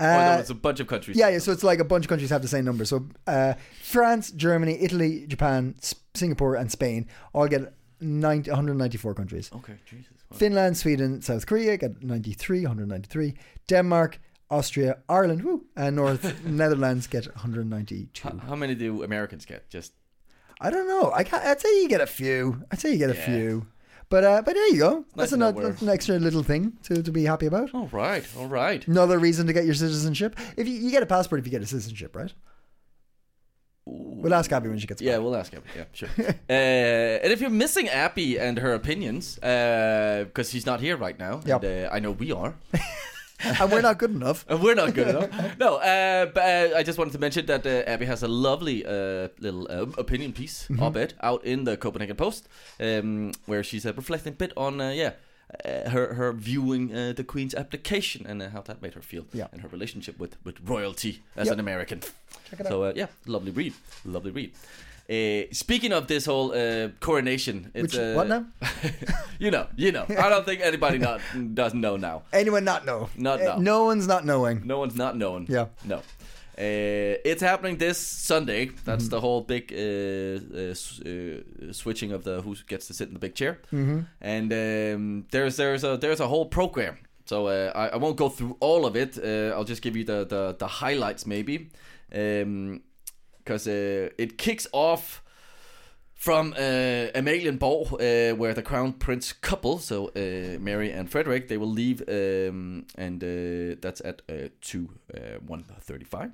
Uh, 0.00 0.04
oh, 0.04 0.18
there 0.30 0.38
was 0.38 0.50
a 0.50 0.54
bunch 0.54 0.80
of 0.80 0.86
countries. 0.86 1.16
Yeah, 1.16 1.28
yeah, 1.28 1.38
so 1.38 1.50
it's 1.52 1.64
like 1.64 1.80
a 1.80 1.84
bunch 1.84 2.04
of 2.04 2.08
countries 2.08 2.30
have 2.30 2.42
the 2.42 2.48
same 2.48 2.64
number. 2.64 2.84
So 2.84 3.06
uh, 3.26 3.54
France, 3.82 4.30
Germany, 4.30 4.78
Italy, 4.80 5.26
Japan, 5.26 5.74
S- 5.82 5.94
Singapore, 6.14 6.54
and 6.54 6.70
Spain 6.70 7.06
all 7.32 7.48
get 7.48 7.72
90, 8.00 8.50
194 8.50 9.14
countries. 9.14 9.50
Okay. 9.56 9.74
Jesus. 9.86 10.12
Wow. 10.30 10.38
Finland, 10.38 10.76
Sweden, 10.76 11.20
South 11.22 11.46
Korea 11.46 11.76
get 11.76 12.02
93, 12.02 12.60
193. 12.62 13.34
Denmark, 13.66 14.20
Austria, 14.50 14.98
Ireland, 15.08 15.42
woo, 15.42 15.64
and 15.76 15.96
North 15.96 16.44
Netherlands 16.44 17.06
get 17.06 17.26
192. 17.26 18.28
How, 18.28 18.36
how 18.38 18.54
many 18.56 18.74
do 18.74 19.02
Americans 19.02 19.44
get? 19.44 19.68
Just 19.68 19.92
I 20.60 20.70
don't 20.70 20.88
know. 20.88 21.12
I 21.12 21.24
can't, 21.24 21.44
I'd 21.44 21.60
say 21.60 21.82
you 21.82 21.88
get 21.88 22.00
a 22.00 22.06
few. 22.06 22.62
I'd 22.70 22.80
say 22.80 22.92
you 22.92 22.98
get 22.98 23.10
a 23.10 23.14
few. 23.14 23.66
But 24.10 24.24
uh, 24.24 24.42
but 24.42 24.54
there 24.54 24.68
you 24.68 24.78
go. 24.78 25.04
That's 25.16 25.32
another, 25.32 25.62
that's 25.70 25.82
an 25.82 25.90
extra 25.90 26.18
little 26.18 26.42
thing 26.42 26.78
to, 26.84 27.02
to 27.02 27.12
be 27.12 27.24
happy 27.24 27.46
about. 27.46 27.74
all 27.74 27.88
right. 27.92 28.24
All 28.38 28.46
right. 28.46 28.86
Another 28.88 29.18
reason 29.18 29.46
to 29.48 29.52
get 29.52 29.64
your 29.66 29.74
citizenship. 29.74 30.36
If 30.56 30.66
you, 30.66 30.74
you 30.74 30.90
get 30.90 31.02
a 31.02 31.06
passport 31.06 31.40
if 31.40 31.46
you 31.46 31.50
get 31.50 31.62
a 31.62 31.66
citizenship, 31.66 32.16
right? 32.16 32.32
We'll 33.90 34.34
ask 34.34 34.50
Abby 34.52 34.68
when 34.68 34.78
she 34.78 34.86
gets 34.86 35.00
back. 35.00 35.06
Yeah, 35.06 35.18
we'll 35.18 35.36
ask 35.36 35.52
him. 35.52 35.62
Yeah, 35.76 35.84
sure. 35.92 36.08
uh, 36.18 36.52
and 36.52 37.32
if 37.32 37.40
you're 37.40 37.48
missing 37.50 37.88
Abby 37.88 38.38
and 38.38 38.58
her 38.58 38.74
opinions, 38.74 39.36
because 39.36 40.50
she's 40.50 40.66
not 40.66 40.80
here 40.80 40.96
right 40.96 41.18
now, 41.18 41.40
Yep. 41.46 41.64
and, 41.64 41.86
uh, 41.86 41.90
I 41.92 41.98
know 41.98 42.10
we 42.12 42.30
are. 42.32 42.54
and 43.60 43.70
we're 43.72 43.80
not 43.82 43.98
good 43.98 44.10
enough. 44.10 44.44
And 44.48 44.60
we're 44.62 44.74
not 44.74 44.94
good 44.94 45.08
enough. 45.08 45.28
No, 45.58 45.76
uh, 45.76 46.26
but 46.26 46.42
uh, 46.42 46.76
I 46.78 46.82
just 46.82 46.98
wanted 46.98 47.12
to 47.12 47.18
mention 47.18 47.46
that 47.46 47.66
uh, 47.66 47.90
Abby 47.90 48.06
has 48.06 48.22
a 48.22 48.28
lovely 48.28 48.84
uh, 48.84 49.28
little 49.40 49.66
uh, 49.70 49.86
opinion 49.96 50.32
piece, 50.32 50.66
Mm-hmm. 50.68 50.82
op-ed, 50.82 51.14
out 51.22 51.44
in 51.44 51.64
the 51.64 51.76
Copenhagen 51.76 52.16
Post, 52.16 52.48
um, 52.80 53.32
where 53.46 53.62
she's 53.62 53.86
uh, 53.86 53.92
reflecting 53.94 54.32
a 54.32 54.36
bit 54.36 54.52
on, 54.56 54.80
uh, 54.80 54.90
yeah, 54.90 55.12
uh, 55.64 55.88
her 55.90 56.14
her 56.14 56.32
viewing 56.32 56.92
uh, 56.94 57.12
the 57.16 57.24
Queen's 57.24 57.54
application 57.54 58.26
and 58.26 58.42
uh, 58.42 58.50
how 58.50 58.60
that 58.62 58.82
made 58.82 58.94
her 58.94 59.02
feel, 59.02 59.24
Yeah. 59.32 59.46
and 59.52 59.60
her 59.62 59.68
relationship 59.68 60.18
with 60.18 60.36
with 60.44 60.56
royalty 60.68 61.22
as 61.36 61.46
Yep. 61.46 61.54
an 61.54 61.60
American. 61.60 62.00
Check 62.50 62.60
it 62.60 62.66
so 62.66 62.82
uh, 62.82 62.92
yeah, 62.96 63.06
lovely 63.26 63.50
read, 63.52 63.72
lovely 64.04 64.30
read. 64.32 64.50
Uh, 65.10 65.44
speaking 65.52 65.92
of 65.92 66.06
this 66.06 66.26
whole 66.26 66.52
uh, 66.52 66.88
coronation, 67.00 67.70
it's 67.74 67.94
Which 67.94 68.00
uh, 68.02 68.12
what 68.14 68.28
now? 68.28 68.44
you 69.38 69.50
know, 69.50 69.66
you 69.76 69.90
know. 69.90 70.04
I 70.08 70.28
don't 70.28 70.44
think 70.44 70.60
anybody 70.60 70.98
not 70.98 71.20
doesn't 71.54 71.80
know 71.80 71.96
now. 71.96 72.22
Anyone 72.32 72.64
not 72.64 72.84
know? 72.84 73.08
Not 73.16 73.40
know. 73.40 73.56
No 73.56 73.84
one's 73.84 74.06
not 74.06 74.24
knowing. 74.26 74.66
No 74.66 74.78
one's 74.78 74.96
not 74.96 75.16
knowing. 75.16 75.46
Yeah. 75.48 75.66
No. 75.84 76.02
Uh, 76.58 77.14
it's 77.24 77.40
happening 77.40 77.78
this 77.78 77.98
Sunday. 77.98 78.70
That's 78.84 79.04
Mm-hmm. 79.04 79.10
the 79.10 79.20
whole 79.20 79.40
big 79.42 79.72
uh, 79.72 80.40
uh, 80.58 80.72
uh, 80.72 81.72
switching 81.72 82.12
of 82.12 82.24
the 82.24 82.42
who 82.42 82.54
gets 82.66 82.86
to 82.88 82.94
sit 82.94 83.08
in 83.08 83.14
the 83.14 83.20
big 83.20 83.34
chair. 83.34 83.60
Mm-hmm. 83.72 84.00
And 84.20 84.52
um, 84.52 85.26
there's 85.30 85.56
there's 85.56 85.84
a 85.84 85.96
there's 85.96 86.20
a 86.20 86.26
whole 86.28 86.46
program. 86.46 86.98
So 87.26 87.46
uh, 87.46 87.72
I, 87.74 87.88
I 87.94 87.96
won't 87.96 88.16
go 88.16 88.28
through 88.28 88.56
all 88.60 88.84
of 88.86 88.96
it. 88.96 89.16
Uh, 89.18 89.54
I'll 89.56 89.64
just 89.68 89.82
give 89.82 89.96
you 89.96 90.04
the 90.04 90.26
the, 90.26 90.56
the 90.58 90.66
highlights 90.66 91.26
maybe, 91.26 91.70
because 93.48 93.66
uh, 93.66 94.10
it 94.18 94.36
kicks 94.36 94.66
off 94.72 95.22
From 96.20 96.52
uh, 96.52 97.12
Amalienborg, 97.14 97.92
uh, 97.92 98.36
where 98.36 98.52
the 98.52 98.62
crown 98.62 98.92
prince 98.92 99.32
couple, 99.32 99.78
so 99.78 100.08
uh, 100.16 100.58
Mary 100.58 100.90
and 100.90 101.08
Frederick, 101.08 101.46
they 101.46 101.56
will 101.56 101.70
leave, 101.70 102.02
um, 102.08 102.86
and 102.96 103.22
uh, 103.22 103.76
that's 103.80 104.00
at 104.04 104.22
uh, 104.28 104.48
two 104.60 104.88
uh, 105.14 105.38
one 105.46 105.64
thirty-five, 105.80 106.30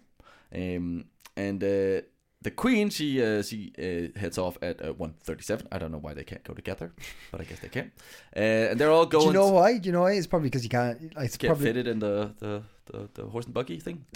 um, 0.54 1.04
and 1.36 1.62
uh, 1.62 2.00
the 2.40 2.50
queen 2.56 2.88
she 2.90 3.22
uh, 3.22 3.42
she 3.42 3.72
uh, 3.78 4.18
heads 4.18 4.38
off 4.38 4.56
at 4.62 4.80
uh, 4.80 4.94
one 4.94 5.12
thirty-seven. 5.22 5.68
I 5.70 5.76
don't 5.78 5.92
know 5.92 6.00
why 6.00 6.14
they 6.14 6.24
can't 6.24 6.44
go 6.44 6.54
together, 6.54 6.90
but 7.30 7.42
I 7.42 7.44
guess 7.44 7.60
they 7.60 7.68
can. 7.68 7.92
Uh, 8.34 8.70
and 8.70 8.80
they're 8.80 8.90
all 8.90 9.06
going. 9.06 9.26
Do 9.26 9.32
you 9.32 9.38
know 9.38 9.52
why? 9.52 9.78
Do 9.78 9.86
you 9.88 9.92
know 9.92 10.02
why? 10.02 10.12
It's 10.12 10.26
probably 10.26 10.48
because 10.48 10.64
you 10.64 10.70
can't. 10.70 11.14
Like, 11.14 11.26
it's 11.26 11.36
Get 11.36 11.48
probably, 11.48 11.66
fitted 11.66 11.86
in 11.88 11.98
the, 11.98 12.32
the, 12.38 12.62
the, 12.86 13.08
the 13.14 13.24
horse 13.26 13.44
and 13.44 13.52
buggy 13.54 13.80
thing. 13.80 14.06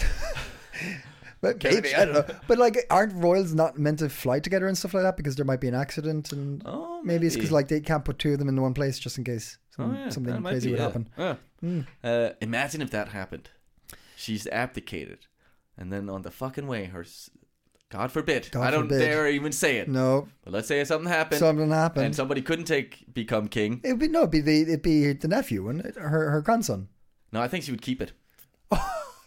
But 1.41 1.63
maybe 1.63 1.95
I 1.95 2.05
don't 2.05 2.13
know. 2.15 2.35
But 2.47 2.57
like, 2.57 2.77
aren't 2.89 3.13
royals 3.13 3.53
not 3.53 3.77
meant 3.79 3.99
to 3.99 4.09
fly 4.09 4.39
together 4.39 4.67
and 4.67 4.77
stuff 4.77 4.93
like 4.93 5.03
that 5.03 5.15
because 5.17 5.35
there 5.37 5.45
might 5.45 5.61
be 5.61 5.67
an 5.69 5.75
accident 5.75 6.31
and 6.33 6.61
Oh, 6.65 7.01
maybe 7.03 7.27
it's 7.27 7.35
because 7.35 7.51
like 7.51 7.67
they 7.69 7.79
can't 7.79 8.03
put 8.03 8.19
two 8.19 8.33
of 8.33 8.39
them 8.39 8.49
in 8.49 8.61
one 8.61 8.73
place 8.73 8.99
just 8.99 9.17
in 9.17 9.23
case 9.23 9.57
some, 9.75 9.91
Oh, 9.95 9.97
yeah, 9.97 10.09
something 10.09 10.41
crazy 10.43 10.67
be, 10.67 10.71
would 10.73 10.79
yeah. 10.79 10.85
happen. 10.85 11.09
Yeah. 11.63 11.83
Uh, 12.03 12.29
imagine 12.41 12.81
if 12.81 12.91
that 12.91 13.09
happened. 13.09 13.49
She's 14.15 14.47
abdicated, 14.47 15.27
and 15.77 15.93
then 15.93 16.09
on 16.09 16.23
the 16.23 16.31
fucking 16.31 16.67
way, 16.67 16.85
her 16.85 17.05
God 17.89 18.11
forbid. 18.11 18.49
God 18.51 18.67
I 18.67 18.71
don't 18.71 18.83
forbid. 18.89 18.99
dare 18.99 19.29
even 19.29 19.51
say 19.51 19.77
it. 19.77 19.87
No, 19.87 20.27
But 20.43 20.53
let's 20.53 20.67
say 20.67 20.83
something 20.83 21.09
happened, 21.09 21.39
something 21.39 21.71
happened. 21.71 22.05
and 22.07 22.15
somebody 22.15 22.41
couldn't 22.41 22.65
take 22.65 23.11
become 23.13 23.47
king. 23.47 23.79
It'd 23.83 23.97
be 23.97 24.07
no, 24.09 24.19
it'd 24.19 24.31
be 24.31 24.41
the 24.41 24.61
it'd 24.63 24.81
be 24.81 25.13
the 25.13 25.27
nephew, 25.29 25.63
wouldn't? 25.63 25.95
Her 25.95 26.29
her 26.31 26.41
grandson. 26.41 26.89
No, 27.31 27.41
I 27.41 27.47
think 27.47 27.63
she 27.63 27.71
would 27.71 27.81
keep 27.81 28.01
it. 28.01 28.11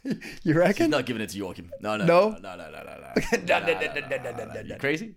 You 0.05 0.19
She's 0.43 0.55
reckon? 0.55 0.91
not 0.91 1.07
giving 1.07 1.23
it 1.23 1.31
to 1.31 1.39
Joachim. 1.39 1.71
No, 1.81 1.97
no, 1.97 2.05
No? 2.05 2.31
no, 2.31 2.57
no, 2.57 2.57
no, 2.57 2.71
no, 2.71 2.83
no. 2.83 3.13
no. 3.15 3.61
No, 3.61 3.67
no, 3.67 3.81
no, 3.81 4.09
no, 4.33 4.45
no, 4.45 4.53
no. 4.55 4.61
You 4.61 4.77
crazy? 4.77 5.15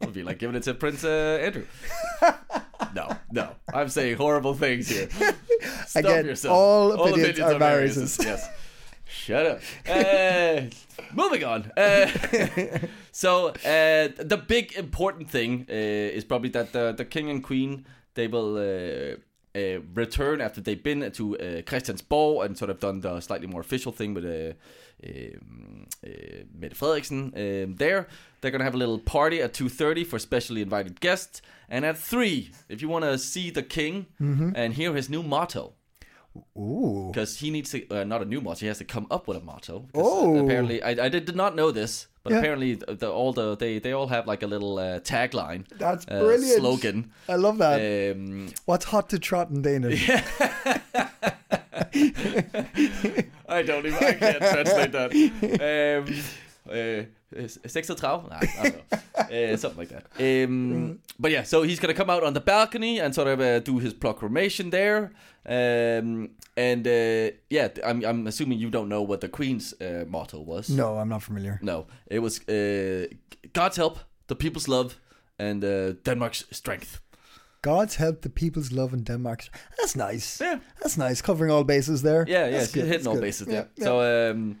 Would 0.00 0.12
be 0.12 0.22
like 0.24 0.38
giving 0.38 0.56
it 0.56 0.62
to 0.64 0.74
Prince 0.74 1.04
uh, 1.04 1.38
Andrew. 1.42 1.66
No, 2.94 3.16
no. 3.30 3.50
I'm 3.72 3.88
saying 3.88 4.16
horrible 4.16 4.54
things 4.54 4.88
here. 4.88 5.08
Stop 5.86 6.04
Again, 6.04 6.26
yourself. 6.26 6.52
all 6.54 6.92
opinions 6.92 7.38
are 7.40 7.58
Marius's. 7.58 8.18
Yes. 8.22 8.48
Shut 9.08 9.46
up. 9.46 9.60
Uh, 9.88 10.62
moving 11.14 11.44
on. 11.44 11.70
Uh, 11.76 12.08
so 13.12 13.48
uh, 13.50 14.08
the 14.18 14.42
big 14.48 14.74
important 14.76 15.30
thing 15.30 15.66
uh, 15.68 15.72
is 15.72 16.24
probably 16.24 16.50
that 16.50 16.72
the, 16.72 16.92
the 16.96 17.04
king 17.04 17.30
and 17.30 17.42
queen 17.44 17.86
they 18.14 18.26
will 18.26 18.56
uh, 19.56 19.76
uh, 19.76 19.80
return 19.94 20.40
after 20.40 20.60
they've 20.60 20.82
been 20.82 21.10
to 21.12 21.38
uh, 21.38 21.42
Christiansborg 21.62 22.44
and 22.44 22.58
sort 22.58 22.70
of 22.70 22.80
done 22.80 23.00
the 23.00 23.20
slightly 23.20 23.46
more 23.46 23.60
official 23.60 23.92
thing 23.92 24.14
with 24.14 24.24
uh, 24.24 24.52
um, 25.06 25.86
uh, 26.04 26.10
Mette 26.54 26.74
Frederiksen 26.74 27.64
um, 27.64 27.76
there. 27.76 28.08
They're 28.40 28.50
gonna 28.50 28.64
have 28.64 28.74
a 28.74 28.78
little 28.78 28.98
party 28.98 29.40
at 29.40 29.54
two 29.54 29.68
thirty 29.68 30.04
for 30.04 30.18
specially 30.18 30.62
invited 30.62 31.00
guests, 31.00 31.42
and 31.68 31.84
at 31.84 31.98
three, 31.98 32.50
if 32.68 32.82
you 32.82 32.88
want 32.88 33.04
to 33.04 33.18
see 33.18 33.50
the 33.50 33.62
king 33.62 34.06
and 34.56 34.74
hear 34.74 34.94
his 34.94 35.08
new 35.08 35.22
motto 35.22 35.72
Ooh. 36.58 37.10
because 37.12 37.38
he 37.38 37.50
needs 37.50 37.70
to 37.70 37.86
uh, 37.90 38.04
not 38.04 38.22
a 38.22 38.24
new 38.24 38.40
motto. 38.40 38.60
He 38.60 38.66
has 38.66 38.78
to 38.78 38.84
come 38.84 39.06
up 39.10 39.26
with 39.28 39.36
a 39.36 39.40
motto. 39.40 39.86
uh, 39.94 39.98
Oh. 40.00 40.44
apparently, 40.44 40.82
I, 40.82 40.90
I 41.06 41.08
did, 41.08 41.24
did 41.24 41.36
not 41.36 41.54
know 41.54 41.70
this, 41.70 42.06
but 42.22 42.32
Yeah. 42.32 42.38
apparently, 42.40 42.74
the, 42.74 42.94
the 42.94 43.10
all 43.10 43.32
the 43.32 43.56
they 43.56 43.78
they 43.78 43.92
all 43.92 44.08
have 44.08 44.26
like 44.26 44.42
a 44.42 44.46
little 44.46 44.78
uh, 44.78 45.00
tagline. 45.00 45.64
That's 45.78 46.04
uh, 46.08 46.20
brilliant. 46.20 46.58
slogan. 46.60 47.10
I 47.28 47.36
love 47.36 47.58
that. 47.58 47.80
Um, 48.16 48.48
What's 48.64 48.84
hot 48.86 49.08
to 49.10 49.18
trot 49.18 49.50
in 49.50 49.62
Danish? 49.62 50.08
I 53.48 53.62
don't 53.62 53.86
even. 53.86 53.94
I 54.04 54.12
can't 54.14 54.38
translate 54.38 54.92
that. 54.92 55.12
Um, 56.06 56.14
uh, 56.70 57.04
Sexetrav? 57.68 58.28
Nah, 58.30 58.38
I 58.40 58.62
don't 58.62 58.74
know. 58.76 59.52
Uh, 59.52 59.56
something 59.56 59.78
like 59.78 59.88
that. 59.88 60.04
Um, 60.48 60.98
but 61.18 61.30
yeah, 61.30 61.42
so 61.44 61.62
he's 61.62 61.80
gonna 61.80 61.94
come 61.94 62.10
out 62.10 62.22
on 62.22 62.32
the 62.34 62.40
balcony 62.40 63.00
and 63.00 63.14
sort 63.14 63.28
of 63.28 63.40
uh, 63.40 63.60
do 63.60 63.78
his 63.78 63.94
proclamation 63.94 64.70
there. 64.70 65.12
Um, 65.48 66.30
and 66.56 66.86
uh, 66.86 67.30
yeah, 67.50 67.68
I'm, 67.84 68.04
I'm 68.04 68.26
assuming 68.26 68.58
you 68.58 68.70
don't 68.70 68.88
know 68.88 69.02
what 69.02 69.20
the 69.20 69.28
Queen's 69.28 69.74
uh, 69.80 70.04
motto 70.08 70.40
was. 70.40 70.68
No, 70.68 70.96
I'm 70.98 71.08
not 71.08 71.22
familiar. 71.22 71.58
No, 71.62 71.86
it 72.06 72.20
was 72.20 72.40
uh, 72.48 73.06
God's 73.52 73.76
help, 73.76 73.98
the 74.26 74.34
people's 74.36 74.68
love, 74.68 74.96
and 75.38 75.64
uh, 75.64 75.92
Denmark's 76.04 76.44
strength. 76.50 77.00
God's 77.62 77.96
help 77.96 78.20
the 78.22 78.30
people's 78.30 78.70
love 78.70 78.92
and 78.92 79.04
Denmark. 79.04 79.48
That's 79.78 79.96
nice. 79.96 80.40
Yeah. 80.40 80.58
That's 80.80 80.96
nice. 80.96 81.20
Covering 81.22 81.50
all 81.50 81.64
bases 81.64 82.00
there. 82.02 82.24
Yeah, 82.28 82.44
yeah, 82.46 82.50
That's 82.50 82.66
she's 82.66 82.74
good, 82.74 82.84
hitting 82.84 82.92
that's 82.92 83.06
all 83.08 83.14
good. 83.14 83.22
bases 83.22 83.48
Yeah, 83.48 83.64
there. 83.76 83.84
So 83.86 84.30
um, 84.30 84.58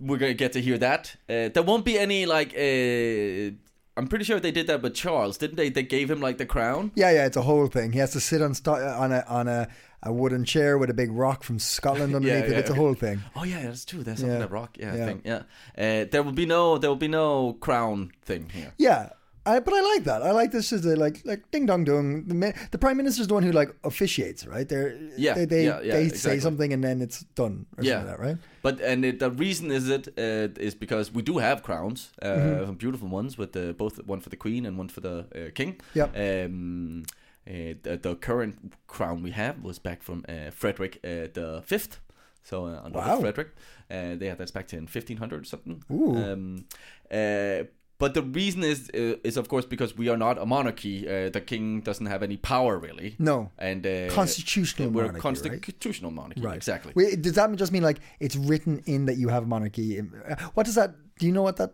we're 0.00 0.18
gonna 0.18 0.34
get 0.34 0.52
to 0.54 0.60
hear 0.60 0.78
that. 0.78 1.14
Uh, 1.28 1.48
there 1.54 1.62
won't 1.62 1.84
be 1.84 1.98
any 1.98 2.26
like. 2.26 2.54
Uh, 2.56 3.54
I'm 3.96 4.06
pretty 4.08 4.24
sure 4.24 4.40
they 4.40 4.52
did 4.52 4.66
that 4.68 4.80
with 4.82 4.94
Charles, 4.94 5.36
didn't 5.36 5.56
they? 5.56 5.68
They 5.68 5.82
gave 5.82 6.10
him 6.10 6.20
like 6.20 6.38
the 6.38 6.46
crown. 6.46 6.90
Yeah, 6.94 7.10
yeah, 7.10 7.26
it's 7.26 7.36
a 7.36 7.42
whole 7.42 7.66
thing. 7.66 7.92
He 7.92 7.98
has 7.98 8.12
to 8.12 8.20
sit 8.20 8.40
on 8.40 8.54
sto- 8.54 8.72
on 8.74 9.12
a 9.12 9.24
on 9.28 9.46
a, 9.48 9.68
a 10.02 10.12
wooden 10.12 10.44
chair 10.44 10.78
with 10.78 10.88
a 10.90 10.94
big 10.94 11.10
rock 11.12 11.42
from 11.42 11.58
Scotland 11.58 12.14
underneath 12.16 12.44
it. 12.44 12.52
yeah, 12.52 12.58
It's 12.58 12.70
a 12.70 12.74
whole 12.74 12.94
thing. 12.94 13.20
Oh 13.36 13.44
yeah, 13.44 13.62
that's 13.62 13.84
true. 13.84 14.02
There's 14.02 14.20
something 14.20 14.34
Yeah. 14.36 14.46
that 14.46 14.50
rock. 14.50 14.76
Yeah, 14.78 14.94
Yeah. 14.96 15.06
thing. 15.06 15.22
Yeah. 15.24 15.42
Uh, 15.76 16.06
there 16.10 16.22
will 16.22 16.32
be 16.32 16.46
no. 16.46 16.78
There 16.78 16.88
will 16.88 16.96
be 16.96 17.08
no 17.08 17.54
crown 17.54 18.12
thing 18.22 18.48
here. 18.54 18.72
Yeah. 18.78 19.10
I, 19.56 19.60
but 19.60 19.74
I 19.74 19.80
like 19.94 20.04
that. 20.04 20.22
I 20.22 20.30
like 20.40 20.50
this 20.52 20.72
as 20.72 20.84
a 20.86 20.94
like 21.04 21.16
like 21.24 21.42
ding 21.50 21.66
dong 21.66 21.84
dong. 21.84 22.24
The, 22.28 22.54
the 22.70 22.78
prime 22.78 22.96
minister's 22.96 23.26
the 23.28 23.34
one 23.34 23.42
who 23.46 23.52
like 23.52 23.70
officiates, 23.84 24.46
right? 24.46 24.68
They're 24.68 24.92
Yeah, 25.16 25.34
they 25.34 25.46
they, 25.46 25.64
yeah, 25.64 25.80
yeah, 25.82 25.94
they 25.94 26.04
exactly. 26.04 26.38
say 26.38 26.40
something 26.40 26.72
and 26.72 26.82
then 26.82 27.00
it's 27.02 27.24
done 27.34 27.66
Yeah. 27.80 27.98
like 27.98 28.06
that, 28.06 28.18
right? 28.26 28.38
But 28.62 28.80
and 28.80 29.04
it, 29.04 29.18
the 29.18 29.30
reason 29.30 29.70
is 29.70 29.88
it 29.88 30.08
uh, 30.18 30.62
is 30.66 30.74
because 30.74 31.14
we 31.14 31.22
do 31.22 31.38
have 31.38 31.62
crowns, 31.62 32.10
uh, 32.22 32.26
Mm-hmm. 32.28 32.72
beautiful 32.74 33.08
ones 33.08 33.38
with 33.38 33.52
the, 33.52 33.72
both 33.74 33.98
one 34.06 34.20
for 34.20 34.30
the 34.30 34.36
queen 34.36 34.66
and 34.66 34.78
one 34.78 34.88
for 34.88 35.00
the 35.00 35.16
uh, 35.34 35.50
king. 35.54 35.80
Yep. 35.94 36.10
Um, 36.16 37.02
uh, 37.46 37.74
the, 37.82 37.98
the 38.02 38.14
current 38.16 38.54
crown 38.86 39.22
we 39.22 39.30
have 39.32 39.54
was 39.62 39.78
back 39.78 40.02
from 40.02 40.24
uh, 40.28 40.50
Frederick 40.50 40.98
uh, 41.04 41.28
the 41.32 41.62
Fifth. 41.64 41.98
So 42.42 42.66
uh, 42.66 42.80
under 42.84 42.98
Wow. 42.98 43.20
Frederick, 43.20 43.48
uh, 43.90 44.14
they 44.18 44.26
had 44.28 44.38
that's 44.38 44.50
back 44.52 44.66
to 44.68 44.76
in 44.76 44.82
1500 44.86 45.40
or 45.42 45.44
something. 45.44 45.82
Ooh. 45.90 46.16
Um, 46.16 46.64
uh, 47.10 47.64
but 48.00 48.14
the 48.14 48.22
reason 48.40 48.62
is 48.72 48.78
uh, 49.00 49.28
is 49.28 49.36
of 49.36 49.46
course 49.52 49.66
because 49.74 49.90
we 50.00 50.06
are 50.12 50.16
not 50.26 50.34
a 50.38 50.46
monarchy. 50.56 50.96
Uh, 51.06 51.30
the 51.36 51.42
king 51.52 51.64
doesn't 51.88 52.06
have 52.14 52.22
any 52.28 52.38
power 52.52 52.72
really. 52.86 53.10
No. 53.18 53.36
And 53.58 53.86
uh, 53.86 53.92
Constitutional 54.20 54.88
we're 54.90 55.02
monarchy, 55.02 55.18
a 55.18 55.28
constitutional 55.28 56.10
monarchy. 56.20 56.40
Right. 56.40 56.56
Exactly. 56.56 56.92
Wait, 56.96 57.22
does 57.22 57.34
that 57.34 57.54
just 57.62 57.72
mean 57.72 57.84
like 57.90 58.00
it's 58.24 58.36
written 58.48 58.74
in 58.86 59.00
that 59.06 59.16
you 59.22 59.28
have 59.28 59.42
a 59.44 59.50
monarchy? 59.56 59.86
Uh, 60.00 60.36
What 60.54 60.64
does 60.66 60.74
that? 60.80 60.90
Do 61.18 61.26
you 61.26 61.32
know 61.36 61.42
what 61.48 61.56
that? 61.60 61.72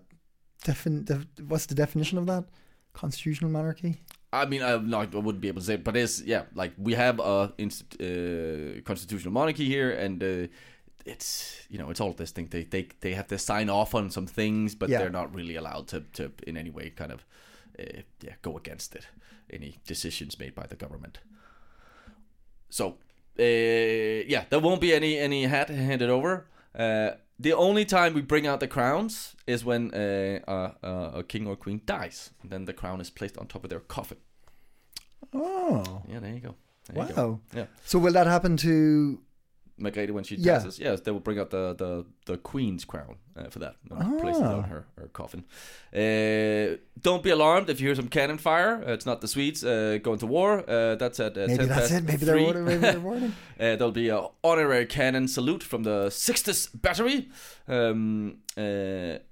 Defin, 0.65 1.05
def, 1.05 1.21
what's 1.51 1.67
the 1.67 1.75
definition 1.85 2.19
of 2.19 2.27
that? 2.27 2.45
Constitutional 2.93 3.51
monarchy. 3.51 3.93
I 4.33 4.45
mean, 4.47 4.63
I'm 4.63 4.91
not, 4.91 5.15
I 5.15 5.19
wouldn't 5.19 5.41
be 5.41 5.49
able 5.49 5.61
to 5.61 5.67
say, 5.67 5.75
it, 5.75 5.85
but 5.85 5.97
it's 5.97 6.21
yeah, 6.23 6.43
like 6.55 6.73
we 6.77 6.95
have 6.95 7.21
a 7.21 7.53
inst- 7.59 7.97
uh, 8.01 8.81
constitutional 8.85 9.33
monarchy 9.33 9.65
here, 9.65 9.91
and 10.05 10.23
uh, 10.23 10.49
it's 11.07 11.67
you 11.71 11.79
know 11.79 11.91
it's 11.91 12.01
all 12.01 12.13
this 12.13 12.33
thing. 12.33 12.49
They 12.51 12.65
they 12.65 12.89
they 13.01 13.15
have 13.15 13.27
to 13.29 13.39
sign 13.39 13.71
off 13.71 13.95
on 13.95 14.11
some 14.11 14.27
things, 14.27 14.75
but 14.75 14.89
Yeah. 14.89 14.99
they're 14.99 15.11
not 15.21 15.35
really 15.35 15.57
allowed 15.57 15.87
to 15.89 16.01
to 16.13 16.31
in 16.47 16.57
any 16.57 16.71
way 16.71 16.91
kind 16.91 17.13
of 17.13 17.25
uh, 17.79 18.03
yeah 18.23 18.35
go 18.43 18.57
against 18.57 18.95
it. 18.97 19.07
Any 19.51 19.77
decisions 19.87 20.39
made 20.39 20.55
by 20.55 20.67
the 20.67 20.77
government. 20.77 21.19
So 22.71 22.87
uh, 23.39 23.43
yeah, 24.29 24.45
there 24.51 24.61
won't 24.61 24.81
be 24.81 24.93
any 24.95 25.19
any 25.19 25.47
hat 25.47 25.69
handed 25.69 26.11
over. 26.11 26.47
Uh, 26.75 27.11
the 27.39 27.53
only 27.53 27.85
time 27.85 28.15
we 28.15 28.23
bring 28.23 28.47
out 28.47 28.61
the 28.61 28.69
crowns 28.69 29.37
is 29.47 29.65
when 29.65 29.93
uh, 29.95 30.41
uh, 30.49 31.11
a 31.19 31.23
king 31.23 31.47
or 31.47 31.57
queen 31.57 31.81
dies. 31.87 32.31
And 32.43 32.51
then 32.51 32.65
the 32.65 32.73
crown 32.73 33.01
is 33.01 33.11
placed 33.11 33.37
on 33.39 33.47
top 33.47 33.65
of 33.65 33.71
their 33.71 33.81
coffin. 33.81 34.19
Oh, 35.33 36.03
Yeah, 36.09 36.21
there 36.21 36.33
you 36.33 36.41
go. 36.41 36.55
There 36.93 37.07
you 37.09 37.15
go. 37.15 37.29
wow. 37.29 37.41
Yeah, 37.55 37.67
So 37.85 37.99
will 37.99 38.13
that 38.13 38.27
happen 38.27 38.57
to? 38.59 39.21
Margrethe 39.79 40.11
when 40.11 40.25
she 40.25 40.37
Yeah. 40.37 40.55
passes, 40.59 40.79
yes, 40.79 41.01
they 41.01 41.11
will 41.11 41.21
bring 41.21 41.39
out 41.39 41.51
the 41.51 41.75
the, 41.75 42.05
the 42.25 42.37
queen's 42.39 42.85
crown 42.85 43.17
uh, 43.37 43.49
for 43.51 43.59
that. 43.59 43.75
and 43.91 44.19
Place 44.21 44.37
it 44.39 44.43
Ah. 44.43 44.57
on 44.57 44.65
her, 44.65 44.85
her 44.99 45.09
coffin. 45.13 45.45
Uh, 45.95 46.77
don't 47.03 47.23
be 47.23 47.31
alarmed 47.31 47.69
if 47.71 47.81
you 47.81 47.87
hear 47.89 47.95
some 47.95 48.09
cannon 48.09 48.39
fire. 48.39 48.83
Uh, 48.87 48.93
it's 48.95 49.07
not 49.07 49.21
the 49.21 49.29
Swedes 49.29 49.63
uh, 49.65 49.99
going 50.03 50.19
to 50.19 50.27
war. 50.27 50.65
Uh, 50.69 50.95
that's 50.97 51.21
at 51.21 51.37
uh, 51.37 51.47
Maybe 51.47 51.57
10 51.59 51.69
that's 51.69 51.91
it. 51.93 52.05
Maybe 52.05 52.25
they're 52.25 52.41
warning. 52.43 52.65
Maybe 52.65 52.81
they're 52.81 53.01
warning. 53.11 53.33
Uh, 53.61 53.77
there'll 53.77 53.93
be 53.93 54.09
an 54.11 54.27
honorary 54.43 54.87
cannon 54.87 55.29
salute 55.29 55.63
from 55.63 55.83
the 55.83 56.11
Sixtus 56.11 56.69
Battery, 56.69 57.29
um, 57.69 58.39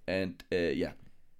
and 0.06 0.44
uh, 0.52 0.56
yeah, 0.56 0.92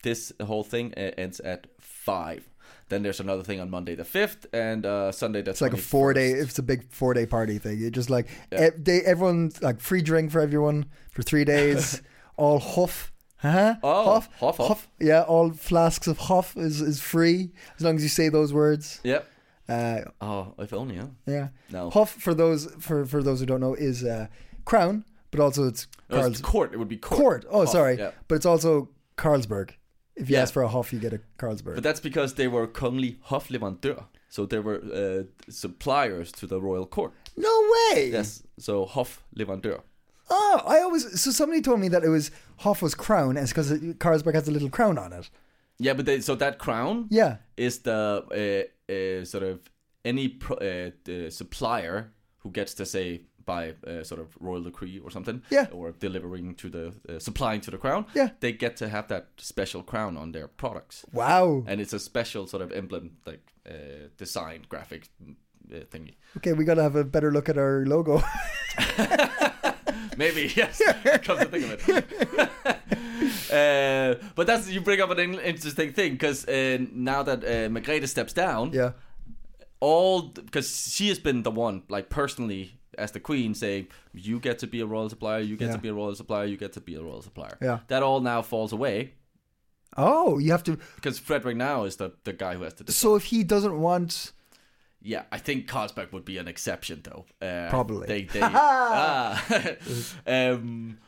this 0.03 0.33
whole 0.43 0.65
thing 0.65 0.93
uh, 0.97 1.11
ends 1.19 1.41
at 1.41 1.67
five. 1.81 2.49
Then 2.89 3.03
there's 3.03 3.21
another 3.21 3.43
thing 3.43 3.61
on 3.61 3.71
Monday 3.71 3.95
the 3.95 4.05
fifth 4.05 4.47
and 4.53 4.85
uh, 4.87 5.11
Sunday 5.13 5.43
the 5.43 5.51
It's 5.51 5.61
like 5.61 5.73
a 5.73 5.77
four 5.77 6.13
day. 6.13 6.31
It's 6.33 6.59
a 6.59 6.63
big 6.63 6.91
four 6.91 7.15
day 7.15 7.27
party 7.27 7.59
thing. 7.59 7.79
You 7.79 7.91
just 7.91 8.11
like 8.11 8.29
Yeah. 8.53 8.67
e- 8.69 8.71
they 8.79 9.01
everyone 9.03 9.53
like 9.63 9.81
free 9.81 10.03
drink 10.03 10.31
for 10.31 10.41
everyone 10.41 10.87
for 11.11 11.23
three 11.23 11.45
days. 11.45 12.03
all 12.37 12.59
huff. 12.59 13.11
Huh? 13.39 13.77
Oh, 13.83 14.05
huff, 14.15 14.29
huff, 14.41 14.57
huff. 14.57 14.89
Yeah, 14.99 15.23
all 15.23 15.53
flasks 15.53 16.07
of 16.07 16.17
huff 16.17 16.57
is, 16.57 16.81
is 16.81 17.01
free 17.03 17.53
as 17.77 17.85
long 17.85 17.97
as 17.97 18.03
you 18.03 18.09
say 18.09 18.31
those 18.31 18.53
words. 18.55 19.01
Yep. 19.05 19.29
Uh, 19.69 20.01
Oh, 20.21 20.55
if 20.59 20.73
only, 20.73 20.97
huh? 20.97 21.07
yeah. 21.27 21.49
No. 21.71 21.91
Huff 21.91 22.11
for 22.11 22.35
those 22.35 22.67
for 22.81 23.05
for 23.07 23.23
those 23.23 23.41
who 23.41 23.47
don't 23.47 23.61
know 23.61 23.75
is 23.75 24.03
uh, 24.05 24.27
crown, 24.65 25.05
but 25.31 25.41
also 25.41 25.69
it's 25.69 25.87
No, 26.11 26.25
it's 26.27 26.41
court. 26.41 26.73
It 26.73 26.79
would 26.79 26.89
be 26.89 26.97
court. 26.97 27.21
court. 27.21 27.47
Oh, 27.51 27.61
Huff, 27.61 27.71
sorry, 27.73 27.97
Yeah. 27.99 28.11
but 28.29 28.35
it's 28.37 28.47
also 28.47 28.89
Carlsberg. 29.19 29.71
If 30.17 30.31
you 30.31 30.37
Yeah. 30.37 30.43
ask 30.43 30.53
for 30.55 30.63
a 30.63 30.69
Huff, 30.69 30.93
you 30.93 30.99
get 31.01 31.13
a 31.13 31.21
Carlsberg. 31.39 31.75
But 31.75 31.83
that's 31.83 32.01
because 32.01 32.35
they 32.35 32.49
were 32.49 32.67
kongelig 32.69 33.17
hofleverandør. 33.31 34.05
So 34.29 34.47
they 34.47 34.59
were 34.61 34.81
uh, 34.93 35.25
suppliers 35.51 36.33
to 36.33 36.47
the 36.47 36.61
royal 36.61 36.87
court. 36.87 37.13
no 37.37 37.55
way. 37.75 38.11
Yes. 38.13 38.43
So 38.59 38.87
hofleverandør. 38.87 39.81
Oh, 40.31 40.61
I 40.67 40.81
always. 40.81 41.21
So 41.21 41.31
somebody 41.31 41.61
told 41.61 41.81
me 41.81 41.89
that 41.89 42.03
it 42.05 42.09
was 42.09 42.31
Huff 42.59 42.81
was 42.83 42.95
crown, 42.95 43.31
and 43.37 43.39
it's 43.41 43.53
because 43.53 43.71
Carlsberg 43.99 44.35
has 44.35 44.49
a 44.49 44.53
little 44.53 44.71
crown 44.71 44.99
on 44.99 45.13
it. 45.13 45.29
Yeah, 45.79 45.95
but 45.95 46.07
they, 46.07 46.21
so 46.21 46.35
that 46.37 46.59
crown 46.59 47.07
Yeah. 47.11 47.37
is 47.57 47.81
the 47.81 48.25
uh, 48.89 48.93
uh, 48.93 49.25
sort 49.25 49.43
of 49.43 49.59
any 50.05 50.29
pro, 50.29 50.57
uh, 50.57 51.31
supplier 51.31 52.13
who 52.39 52.51
gets 52.51 52.75
to 52.75 52.87
say 52.87 53.23
by 53.47 53.75
uh, 53.87 54.03
sort 54.05 54.21
of 54.21 54.29
royal 54.41 54.63
decree 54.63 54.99
or 54.99 55.11
something, 55.11 55.43
Yeah. 55.51 55.67
or 55.73 55.93
delivering 55.93 56.55
to 56.57 56.69
the 56.71 56.93
uh, 57.09 57.19
supplying 57.19 57.61
to 57.63 57.71
the 57.71 57.79
crown, 57.79 58.07
Yeah. 58.15 58.31
they 58.41 58.53
get 58.53 58.77
to 58.79 58.89
have 58.89 59.09
that 59.09 59.29
special 59.39 59.83
crown 59.83 60.17
on 60.17 60.33
their 60.33 60.49
products, 60.49 61.05
Wow. 61.13 61.65
and 61.67 61.81
it's 61.81 61.93
a 61.93 61.99
special 61.99 62.47
sort 62.47 62.63
of 62.63 62.73
emblem, 62.73 63.17
like 63.27 63.53
uh, 63.69 64.09
design 64.19 64.65
graphic 64.69 65.09
uh, 65.73 65.81
thingy. 65.91 66.15
Okay, 66.37 66.53
we 66.53 66.65
got 66.65 66.75
to 66.75 66.83
have 66.83 66.97
a 66.97 67.05
better 67.05 67.31
look 67.33 67.49
at 67.49 67.57
our 67.59 67.85
logo. 67.87 68.23
Maybe 70.17 70.53
yes. 70.57 70.81
Come 71.25 71.39
to 71.39 71.45
think 71.47 71.65
of 71.65 71.89
it. 71.89 72.51
uh, 73.53 74.25
but 74.35 74.47
that's 74.47 74.69
you 74.71 74.81
bring 74.81 75.01
up 75.01 75.11
an 75.11 75.19
interesting 75.41 75.93
thing 75.93 76.13
because 76.13 76.47
uh, 76.47 76.79
now 76.93 77.23
that 77.23 77.43
uh, 77.45 77.69
Margrethe 77.69 78.07
steps 78.09 78.33
down, 78.33 78.73
yeah. 78.73 78.93
all 79.81 80.23
because 80.23 80.93
she 80.95 81.09
has 81.09 81.19
been 81.19 81.43
the 81.43 81.51
one 81.51 81.83
like 81.89 82.09
personally 82.11 82.79
as 82.99 83.11
the 83.13 83.21
queen 83.21 83.55
saying 83.55 83.87
you 84.13 84.39
get 84.41 84.59
to 84.61 84.67
be 84.67 84.81
a 84.81 84.87
royal 84.87 85.09
supplier 85.09 85.41
you 85.41 85.57
get 85.57 85.69
Yeah. 85.69 85.73
to 85.77 85.79
be 85.83 85.89
a 85.89 85.95
royal 85.95 86.15
supplier 86.15 86.45
you 86.47 86.57
get 86.57 86.73
to 86.75 86.81
be 86.81 86.95
a 86.95 87.03
royal 87.03 87.23
supplier 87.23 87.57
Yeah. 87.61 87.81
that 87.89 88.03
all 88.03 88.21
now 88.21 88.43
falls 88.43 88.73
away 88.73 89.15
Oh, 89.97 90.39
you 90.39 90.51
have 90.51 90.65
to. 90.65 90.77
because 90.97 91.19
frederick 91.21 91.57
now 91.57 91.85
is 91.85 91.97
the, 91.97 92.13
the 92.25 92.33
guy 92.33 92.55
who 92.55 92.63
has 92.65 92.75
to 92.75 92.85
decide. 92.85 92.99
So 93.01 93.15
if 93.15 93.25
he 93.25 93.45
doesn't 93.45 93.81
want, 93.81 94.33
yeah 95.03 95.23
i 95.31 95.39
think 95.39 95.69
Carlsberg 95.69 96.13
would 96.13 96.25
be 96.25 96.39
an 96.39 96.49
exception 96.49 97.03
though 97.05 97.25
uh, 97.47 97.69
Probably. 97.71 98.07
they, 98.07 98.23
they 98.25 98.41
ah, 98.43 99.45
um 100.27 100.99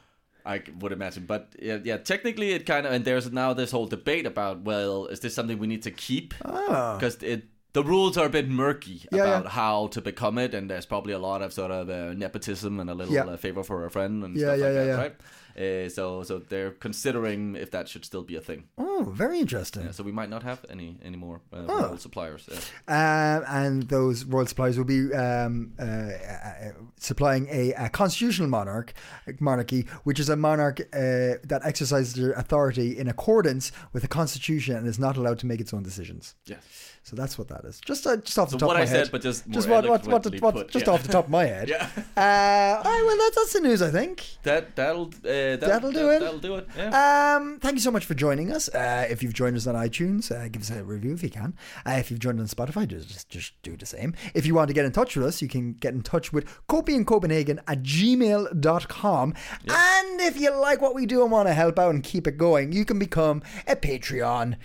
I 0.44 0.62
would 0.79 0.92
imagine, 0.92 1.25
but 1.27 1.57
yeah, 1.61 1.79
yeah, 1.83 1.96
technically 1.96 2.53
it 2.53 2.66
kind 2.66 2.87
of, 2.87 2.92
and 2.92 3.05
there's 3.05 3.33
now 3.33 3.53
this 3.53 3.72
whole 3.72 3.88
debate 3.88 4.27
about, 4.27 4.61
well, 4.62 5.07
is 5.07 5.18
this 5.18 5.35
something 5.35 5.59
we 5.59 5.66
need 5.66 5.83
to 5.83 5.90
keep? 5.90 6.35
ah, 6.44 6.94
because 6.96 7.20
it 7.20 7.46
the 7.79 7.85
rules 7.85 8.17
are 8.21 8.27
a 8.27 8.35
bit 8.39 8.49
murky 8.49 8.99
Yeah, 9.12 9.23
about 9.23 9.45
yeah. 9.45 9.51
how 9.61 9.77
to 9.95 10.01
become 10.11 10.37
it, 10.45 10.55
and 10.55 10.65
there's 10.71 10.87
probably 10.87 11.15
a 11.21 11.23
lot 11.31 11.41
of 11.43 11.53
sort 11.53 11.71
of 11.79 11.89
uh, 11.91 12.15
nepotism 12.25 12.81
and 12.81 12.89
a 12.91 12.95
little 12.95 13.15
Yeah. 13.15 13.33
uh, 13.33 13.37
favor 13.37 13.62
for 13.71 13.79
a 13.87 13.91
friend 13.97 14.25
and 14.25 14.33
Yeah, 14.37 14.47
stuff 14.47 14.59
yeah, 14.59 14.65
like 14.67 14.75
yeah, 14.75 14.85
that, 14.85 14.93
yeah. 14.97 15.05
right? 15.05 15.17
Uh, 15.59 15.89
so 15.89 16.05
so 16.29 16.35
they're 16.51 16.73
considering 16.87 17.41
if 17.65 17.69
that 17.71 17.89
should 17.89 18.05
still 18.05 18.23
be 18.33 18.37
a 18.37 18.41
thing. 18.49 18.61
oh, 18.77 19.03
very 19.23 19.39
interesting. 19.45 19.83
Yeah, 19.85 19.93
so 19.97 20.03
we 20.05 20.12
might 20.21 20.31
not 20.35 20.43
have 20.51 20.59
any 20.75 20.89
any 21.09 21.17
more 21.17 21.39
uh, 21.53 21.65
Oh. 21.73 21.81
royal 21.83 21.99
suppliers. 22.07 22.43
Um, 22.89 23.41
and 23.61 23.75
those 23.97 24.25
royal 24.35 24.47
suppliers 24.53 24.77
will 24.79 24.91
be 24.99 25.01
um, 25.25 25.55
uh, 25.79 25.83
uh, 25.83 26.73
supplying 27.11 27.45
a, 27.61 27.62
a 27.87 27.89
constitutional 27.89 28.49
monarch 28.59 28.93
monarchy, 29.41 29.83
which 30.05 30.21
is 30.21 30.29
a 30.29 30.37
monarch 30.37 30.79
uh, 30.93 31.41
that 31.51 31.61
exercises 31.65 32.12
their 32.15 32.33
authority 32.43 32.89
in 33.01 33.07
accordance 33.09 33.73
with 33.93 34.03
the 34.03 34.09
constitution 34.21 34.77
and 34.77 34.87
is 34.87 34.99
not 34.99 35.17
allowed 35.17 35.39
to 35.43 35.47
make 35.47 35.61
its 35.65 35.73
own 35.77 35.83
decisions. 35.83 36.35
yeah. 36.53 36.61
So 37.07 37.14
that's 37.14 37.38
what 37.38 37.47
that 37.49 37.64
is. 37.64 37.81
Just 37.81 38.05
uh, 38.05 38.16
just 38.16 38.37
off 38.37 38.49
the 38.51 38.55
So 38.55 38.66
top 38.66 38.71
of 38.71 38.77
my 38.79 38.83
I 38.83 38.85
said, 38.85 38.97
head. 38.97 39.09
but 39.12 39.23
just 39.23 39.49
just 39.49 39.69
what, 39.69 39.88
what, 39.88 40.05
what, 40.09 40.40
what, 40.42 40.55
put, 40.57 40.71
just 40.73 40.88
yeah. 40.88 40.92
off 40.92 41.05
the 41.05 41.12
top 41.12 41.27
of 41.27 41.31
my 41.31 41.45
head. 41.45 41.69
Yeah. 41.77 41.88
Uh, 42.16 42.83
all 42.85 42.92
right, 42.92 43.05
well, 43.07 43.16
that's, 43.16 43.37
that's 43.37 43.53
the 43.53 43.61
news, 43.61 43.81
I 43.81 43.90
think. 43.90 44.25
That 44.42 44.75
that'll 44.75 45.07
uh, 45.07 45.21
that, 45.23 45.61
That'll 45.61 45.92
do 45.92 46.07
that, 46.07 46.16
it. 46.16 46.21
That'll 46.21 46.40
do 46.40 46.57
it. 46.57 46.66
Yeah. 46.77 47.37
Um, 47.37 47.61
thank 47.61 47.75
you 47.75 47.81
so 47.81 47.92
much 47.92 48.05
for 48.05 48.14
joining 48.14 48.51
us. 48.51 48.69
Uh, 48.69 49.07
if 49.09 49.23
you've 49.23 49.35
joined 49.35 49.57
us 49.57 49.69
on 49.69 49.77
iTunes, 49.77 50.33
uh, 50.33 50.49
give 50.49 50.62
us 50.62 50.71
a 50.71 50.83
review 50.83 51.12
if 51.14 51.23
you 51.23 51.31
can. 51.31 51.55
Uh, 51.87 51.92
if 51.92 52.11
you've 52.11 52.19
joined 52.19 52.40
on 52.40 52.47
Spotify, 52.47 52.88
just, 52.88 53.09
just 53.09 53.29
just 53.29 53.62
do 53.62 53.77
the 53.77 53.87
same. 53.87 54.12
If 54.35 54.45
you 54.45 54.57
want 54.57 54.66
to 54.66 54.75
get 54.75 54.85
in 54.85 54.90
touch 54.90 55.14
with 55.14 55.27
us, 55.27 55.40
you 55.40 55.47
can 55.47 55.75
get 55.75 55.95
in 55.95 56.03
touch 56.03 56.33
with 56.33 56.45
Copenhagen 56.66 57.61
at 57.69 57.85
gmail.com. 57.85 59.35
And 59.69 60.21
if 60.23 60.40
you 60.40 60.51
like 60.61 60.81
what 60.81 60.97
we 60.97 61.07
do 61.07 61.23
and 61.23 61.31
want 61.31 61.47
to 61.47 61.55
help 61.55 61.79
out 61.79 61.95
and 61.95 62.03
keep 62.03 62.27
it 62.27 62.37
going, 62.37 62.73
you 62.73 62.85
can 62.85 62.99
become 62.99 63.45
a 63.69 63.77
Patreon. 63.77 64.57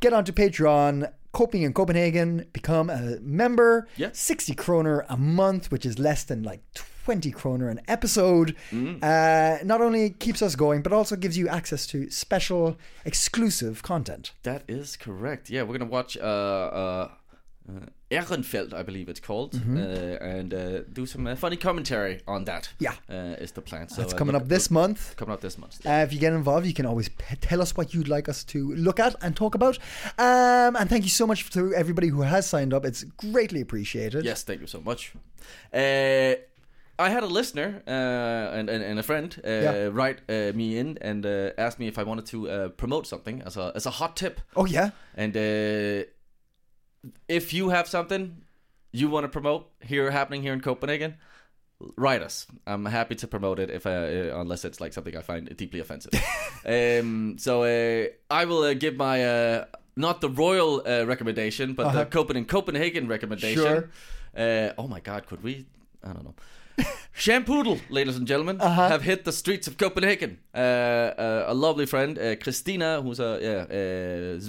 Get 0.00 0.14
onto 0.14 0.32
Patreon. 0.32 1.12
Coping 1.32 1.62
in 1.62 1.72
Copenhagen, 1.72 2.46
become 2.52 2.90
a 2.90 3.18
member. 3.20 3.86
Yeah. 3.96 4.10
60 4.12 4.54
kroner 4.54 5.04
a 5.08 5.16
month, 5.16 5.70
which 5.70 5.86
is 5.86 5.98
less 5.98 6.24
than 6.24 6.42
like 6.42 6.62
20 7.04 7.30
kroner 7.30 7.68
an 7.68 7.80
episode. 7.88 8.56
Uh, 8.72 9.58
not 9.64 9.80
only 9.80 10.10
keeps 10.10 10.42
us 10.42 10.54
going, 10.56 10.82
but 10.82 10.92
also 10.92 11.16
gives 11.16 11.38
you 11.38 11.48
access 11.48 11.86
to 11.86 12.10
special, 12.10 12.76
exclusive 13.04 13.82
content. 13.82 14.32
That 14.42 14.64
is 14.68 14.96
correct. 14.96 15.50
Yeah, 15.50 15.62
we're 15.62 15.78
gonna 15.78 15.90
watch 15.90 16.16
uh, 16.16 16.20
uh, 16.20 17.08
uh, 17.68 17.72
Ehrenfeld, 18.10 18.72
I 18.74 18.82
believe 18.82 19.08
it's 19.08 19.20
called, 19.20 19.54
uh, 19.54 19.78
and 19.78 20.52
uh, 20.52 20.80
do 20.92 21.06
some 21.06 21.26
uh, 21.26 21.36
funny 21.36 21.56
commentary 21.56 22.20
on 22.26 22.44
that. 22.44 22.64
Mm-hmm. 22.80 22.84
Yeah. 22.84 22.94
uh, 23.16 23.42
is 23.44 23.52
the 23.52 23.60
plan. 23.60 23.88
So 23.88 24.02
It's 24.02 24.12
uh, 24.14 24.16
coming 24.16 24.34
up 24.34 24.48
this 24.48 24.70
month. 24.70 25.14
Coming 25.16 25.34
up 25.34 25.40
this 25.40 25.56
month. 25.58 25.86
Uh, 25.86 25.90
if 26.06 26.12
you 26.12 26.18
get 26.18 26.32
involved, 26.32 26.66
you 26.66 26.74
can 26.74 26.86
always 26.86 27.08
p- 27.08 27.36
tell 27.40 27.60
us 27.62 27.76
what 27.76 27.94
you'd 27.94 28.08
like 28.08 28.28
us 28.28 28.44
to 28.44 28.74
look 28.74 28.98
at 28.98 29.14
and 29.22 29.36
talk 29.36 29.54
about. 29.54 29.78
Um, 30.18 30.74
and 30.76 30.88
thank 30.88 31.04
you 31.04 31.10
so 31.10 31.26
much 31.26 31.50
to 31.50 31.72
everybody 31.74 32.08
who 32.08 32.22
has 32.22 32.46
signed 32.48 32.74
up. 32.74 32.84
It's 32.84 33.04
greatly 33.04 33.60
appreciated. 33.60 34.24
Yes, 34.24 34.42
thank 34.42 34.60
you 34.60 34.66
so 34.66 34.80
much. 34.80 35.12
Uh, 35.72 36.34
I 36.98 37.08
had 37.08 37.22
a 37.22 37.26
listener 37.28 37.82
uh, 37.86 37.90
and, 38.58 38.68
and 38.68 38.82
and 38.84 38.98
a 38.98 39.02
friend 39.02 39.34
uh, 39.44 39.48
Yeah. 39.48 39.88
write 39.92 40.20
uh, 40.28 40.52
me 40.54 40.76
in 40.78 40.98
and 41.00 41.24
uh, 41.24 41.50
asked 41.56 41.78
me 41.78 41.86
if 41.88 41.98
I 41.98 42.02
wanted 42.02 42.26
to 42.26 42.50
uh, 42.50 42.68
promote 42.76 43.06
something 43.06 43.42
as 43.46 43.56
a 43.56 43.72
as 43.74 43.86
a 43.86 43.90
hot 43.90 44.16
tip. 44.16 44.40
Oh, 44.54 44.66
yeah. 44.66 44.90
And 45.16 45.34
uh, 45.36 46.04
if 47.28 47.52
you 47.52 47.70
have 47.70 47.88
something 47.88 48.42
you 48.92 49.08
want 49.08 49.24
to 49.24 49.28
promote 49.28 49.70
here 49.80 50.10
happening 50.10 50.42
here 50.42 50.52
in 50.52 50.60
Copenhagen, 50.60 51.14
write 51.96 52.22
us. 52.22 52.46
I'm 52.66 52.84
happy 52.86 53.14
to 53.16 53.26
promote 53.26 53.58
it 53.58 53.70
if 53.70 53.86
I, 53.86 53.94
uh, 53.94 54.40
unless 54.40 54.64
it's 54.64 54.80
like 54.80 54.92
something 54.92 55.16
I 55.16 55.22
find 55.22 55.54
deeply 55.56 55.80
offensive. 55.80 56.12
um, 56.66 57.36
so 57.38 57.62
uh, 57.62 58.08
I 58.30 58.44
will 58.44 58.62
uh, 58.62 58.74
give 58.74 58.96
my 58.96 59.24
uh, 59.24 59.64
not 59.96 60.20
the 60.20 60.28
royal 60.28 60.82
uh, 60.86 61.04
recommendation, 61.06 61.74
but 61.74 61.92
the 61.92 62.04
Copenhagen 62.06 62.46
Copenhagen 62.46 63.08
recommendation. 63.08 63.60
Uh-huh. 63.66 63.80
Sure. 64.36 64.68
Uh, 64.68 64.72
oh 64.78 64.88
my 64.88 65.00
God, 65.00 65.26
could 65.26 65.42
we? 65.42 65.66
I 66.04 66.12
don't 66.12 66.24
know. 66.24 66.34
Shampoodle, 67.16 67.80
ladies 67.90 68.16
and 68.16 68.26
gentlemen, 68.26 68.60
Uh-huh. 68.60 68.88
have 68.88 69.02
hit 69.02 69.24
the 69.24 69.32
streets 69.32 69.66
of 69.68 69.76
Copenhagen. 69.76 70.38
Uh, 70.54 70.58
uh, 70.58 71.44
a 71.48 71.54
lovely 71.54 71.84
friend, 71.86 72.18
uh, 72.18 72.36
Christina, 72.36 73.02
who's 73.02 73.20
a 73.20 73.38
yeah, 73.42 73.76
uh, 73.76 74.40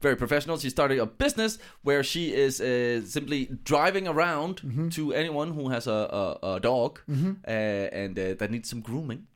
very 0.00 0.16
professional. 0.16 0.58
She 0.58 0.70
started 0.70 0.98
a 0.98 1.06
business 1.06 1.58
where 1.82 2.02
she 2.02 2.32
is 2.34 2.60
uh, 2.60 3.04
simply 3.06 3.48
driving 3.64 4.06
around 4.08 4.60
Mm-hmm. 4.62 4.88
to 4.90 5.12
anyone 5.12 5.52
who 5.54 5.68
has 5.70 5.86
a, 5.86 6.38
a, 6.42 6.54
a 6.54 6.60
dog 6.60 7.00
uh, 7.08 7.50
and 7.50 8.18
uh, 8.18 8.34
that 8.38 8.50
needs 8.50 8.68
some 8.68 8.80
grooming. 8.80 9.26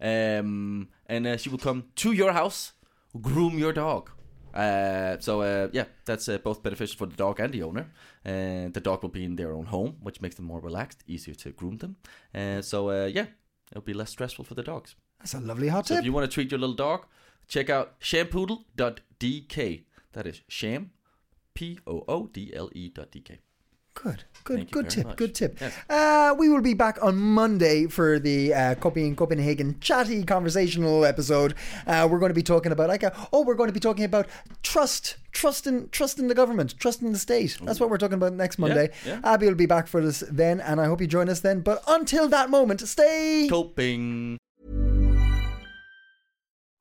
Um, 0.00 0.88
and 1.06 1.26
uh, 1.26 1.36
she 1.36 1.48
will 1.50 1.58
come 1.58 1.84
to 1.96 2.12
your 2.12 2.32
house, 2.32 2.72
groom 3.20 3.58
your 3.58 3.72
dog. 3.72 4.10
Uh, 4.54 5.18
so 5.20 5.40
uh, 5.42 5.68
yeah, 5.72 5.84
that's 6.06 6.28
uh, 6.28 6.38
both 6.38 6.62
beneficial 6.62 6.96
for 6.98 7.06
the 7.06 7.16
dog 7.16 7.40
and 7.40 7.52
the 7.52 7.62
owner. 7.62 7.86
And 8.24 8.72
the 8.74 8.80
dog 8.80 9.02
will 9.02 9.10
be 9.10 9.24
in 9.24 9.36
their 9.36 9.52
own 9.52 9.66
home, 9.66 9.96
which 10.02 10.20
makes 10.20 10.34
them 10.36 10.44
more 10.46 10.60
relaxed, 10.60 11.02
easier 11.06 11.34
to 11.34 11.50
groom 11.50 11.78
them. 11.78 11.96
Uh, 12.34 12.62
so 12.62 12.88
uh, 12.90 13.06
yeah, 13.06 13.26
it'll 13.72 13.82
be 13.84 13.94
less 13.94 14.10
stressful 14.10 14.44
for 14.44 14.54
the 14.54 14.62
dogs. 14.62 14.94
That's 15.18 15.34
a 15.34 15.40
lovely 15.40 15.68
hot 15.68 15.86
So 15.86 15.94
tip. 15.94 16.00
if 16.00 16.04
you 16.06 16.12
want 16.12 16.30
to 16.30 16.34
treat 16.34 16.50
your 16.50 16.60
little 16.60 16.74
dog, 16.76 17.06
check 17.48 17.68
out 17.70 17.98
shampoodle.dk. 18.00 19.82
That 20.16 20.26
is 20.26 20.40
sham, 20.48 20.92
p 21.52 21.78
o 21.86 22.02
o 22.08 22.26
d 22.32 22.50
l 22.54 22.70
e 22.72 22.88
dot 22.88 23.12
dk. 23.12 23.36
Good, 23.92 24.24
good, 24.44 24.56
Thank 24.56 24.70
good 24.70 24.88
tip, 24.88 25.06
much. 25.06 25.16
good 25.16 25.34
tip. 25.34 25.58
Yes. 25.60 25.74
Uh, 25.90 26.34
we 26.38 26.48
will 26.48 26.62
be 26.62 26.72
back 26.72 26.96
on 27.02 27.18
Monday 27.18 27.86
for 27.86 28.18
the 28.18 28.54
uh, 28.54 28.74
Coping 28.76 29.06
in 29.08 29.16
Copenhagen 29.16 29.78
chatty 29.78 30.24
conversational 30.24 31.04
episode. 31.04 31.54
Uh, 31.86 32.08
we're 32.10 32.18
going 32.18 32.30
to 32.30 32.34
be 32.34 32.42
talking 32.42 32.72
about 32.72 32.88
like, 32.88 33.04
uh, 33.04 33.10
oh, 33.30 33.42
we're 33.42 33.54
going 33.54 33.68
to 33.68 33.74
be 33.74 33.80
talking 33.80 34.06
about 34.06 34.26
trust, 34.62 35.16
trust 35.32 35.66
in 35.66 35.90
trust 35.90 36.18
in 36.18 36.28
the 36.28 36.34
government, 36.34 36.78
trust 36.78 37.02
in 37.02 37.12
the 37.12 37.18
state. 37.18 37.58
That's 37.62 37.78
what 37.78 37.90
we're 37.90 37.98
talking 37.98 38.14
about 38.14 38.32
next 38.32 38.58
Monday. 38.58 38.92
yeah. 39.06 39.20
Abby 39.22 39.46
will 39.48 39.54
be 39.54 39.66
back 39.66 39.86
for 39.86 40.00
this 40.00 40.24
then, 40.30 40.60
and 40.62 40.80
I 40.80 40.86
hope 40.86 41.02
you 41.02 41.06
join 41.06 41.28
us 41.28 41.40
then. 41.40 41.60
But 41.60 41.82
until 41.86 42.26
that 42.28 42.48
moment, 42.48 42.80
stay. 42.88 43.48
Coping. 43.50 44.38